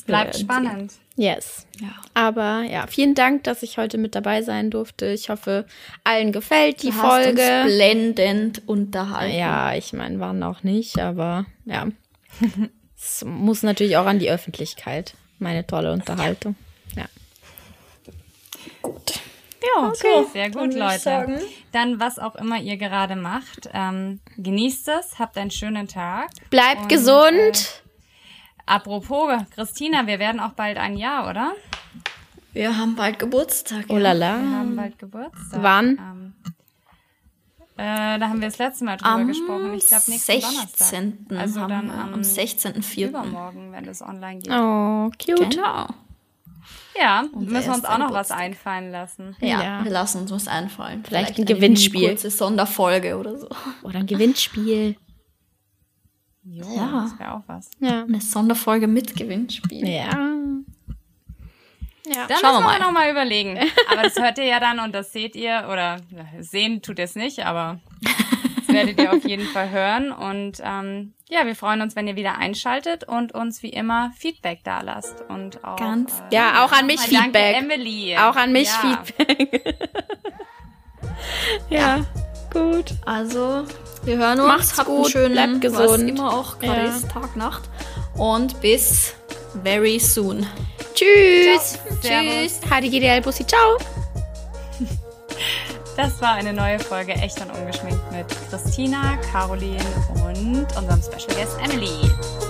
[0.06, 0.92] Bleibt spannend.
[1.16, 1.66] Yes.
[1.78, 1.88] Ja.
[2.14, 5.06] Aber ja, vielen Dank, dass ich heute mit dabei sein durfte.
[5.08, 5.66] Ich hoffe,
[6.02, 7.62] allen gefällt die Du hast uns Folge.
[7.66, 9.36] blendend unterhalten.
[9.36, 11.88] Ja, ich meine, waren auch nicht, aber ja.
[12.96, 15.14] es muss natürlich auch an die Öffentlichkeit.
[15.38, 16.56] Meine tolle Unterhaltung.
[16.96, 17.04] Ja.
[18.82, 19.20] Gut.
[19.62, 20.24] Ja, okay.
[20.32, 20.98] Sehr dann gut, Leute.
[20.98, 21.40] sagen-
[21.72, 26.30] Dann, was auch immer ihr gerade macht, ähm, genießt es, habt einen schönen Tag.
[26.50, 27.82] Bleibt Und, gesund.
[28.66, 31.52] Apropos, Christina, wir werden auch bald ein Jahr, oder?
[32.52, 33.84] Wir haben bald Geburtstag.
[33.88, 34.12] oh ja.
[34.12, 35.62] la Wir haben bald Geburtstag.
[35.62, 35.86] Wann?
[35.98, 36.34] Ähm,
[37.76, 39.74] äh, da haben wir das letzte Mal drüber Am gesprochen.
[39.74, 40.86] Ich glaube, nächsten Donnerstag.
[40.88, 41.26] 16.
[41.36, 43.08] Also haben dann am, am 16.04.
[43.08, 44.52] übermorgen, wenn es online geht.
[44.52, 45.50] Oh, cute.
[45.50, 45.86] Genau.
[47.00, 48.38] Ja, Unser müssen wir uns auch noch was Geburtstag.
[48.40, 49.36] einfallen lassen.
[49.40, 49.84] Ja, Ja.
[49.84, 51.02] wir lassen uns was einfallen.
[51.04, 52.08] Vielleicht ein eine Gewinnspiel.
[52.08, 53.48] Kurze Sonderfolge oder so.
[53.82, 54.96] Oder ein Gewinnspiel.
[56.44, 57.02] Jo, Ja.
[57.08, 57.70] das wäre auch was.
[57.80, 58.02] Ja.
[58.04, 59.86] Eine Sonderfolge mit Gewinnspiel.
[59.86, 60.36] Ja.
[62.06, 62.26] Ja.
[62.26, 62.78] Da Schauen wir müssen wir mal.
[62.80, 63.58] noch mal überlegen.
[63.90, 65.98] Aber das hört ihr ja dann und das seht ihr oder
[66.40, 67.78] sehen tut ihr es nicht, aber
[68.72, 70.12] werdet ihr auf jeden Fall hören.
[70.12, 74.60] Und ähm, ja, wir freuen uns, wenn ihr wieder einschaltet und uns wie immer Feedback
[74.64, 77.54] da lasst und auch Ganz äh, Ja, auch an mich Feedback.
[77.54, 78.16] Danke, Emily.
[78.16, 79.02] Auch an mich ja.
[79.04, 79.74] Feedback.
[81.70, 82.04] ja,
[82.52, 82.94] gut.
[83.06, 83.64] Also,
[84.04, 84.48] wir hören uns.
[84.48, 86.08] Macht's Habt gut, einen schönen, bleibt was gesund.
[86.10, 86.96] immer auch gerade Ja.
[86.96, 87.68] ist, Tag, Nacht.
[88.16, 89.14] Und bis
[89.62, 90.46] very soon.
[90.94, 91.78] Tschüss.
[92.02, 92.60] Servus.
[92.60, 92.70] Tschüss.
[92.70, 93.46] HDGDL Bussi.
[93.46, 93.78] Ciao.
[95.96, 99.84] Das war eine neue Folge Echt und Ungeschminkt mit Christina, Caroline
[100.24, 102.49] und unserem Special Guest Emily.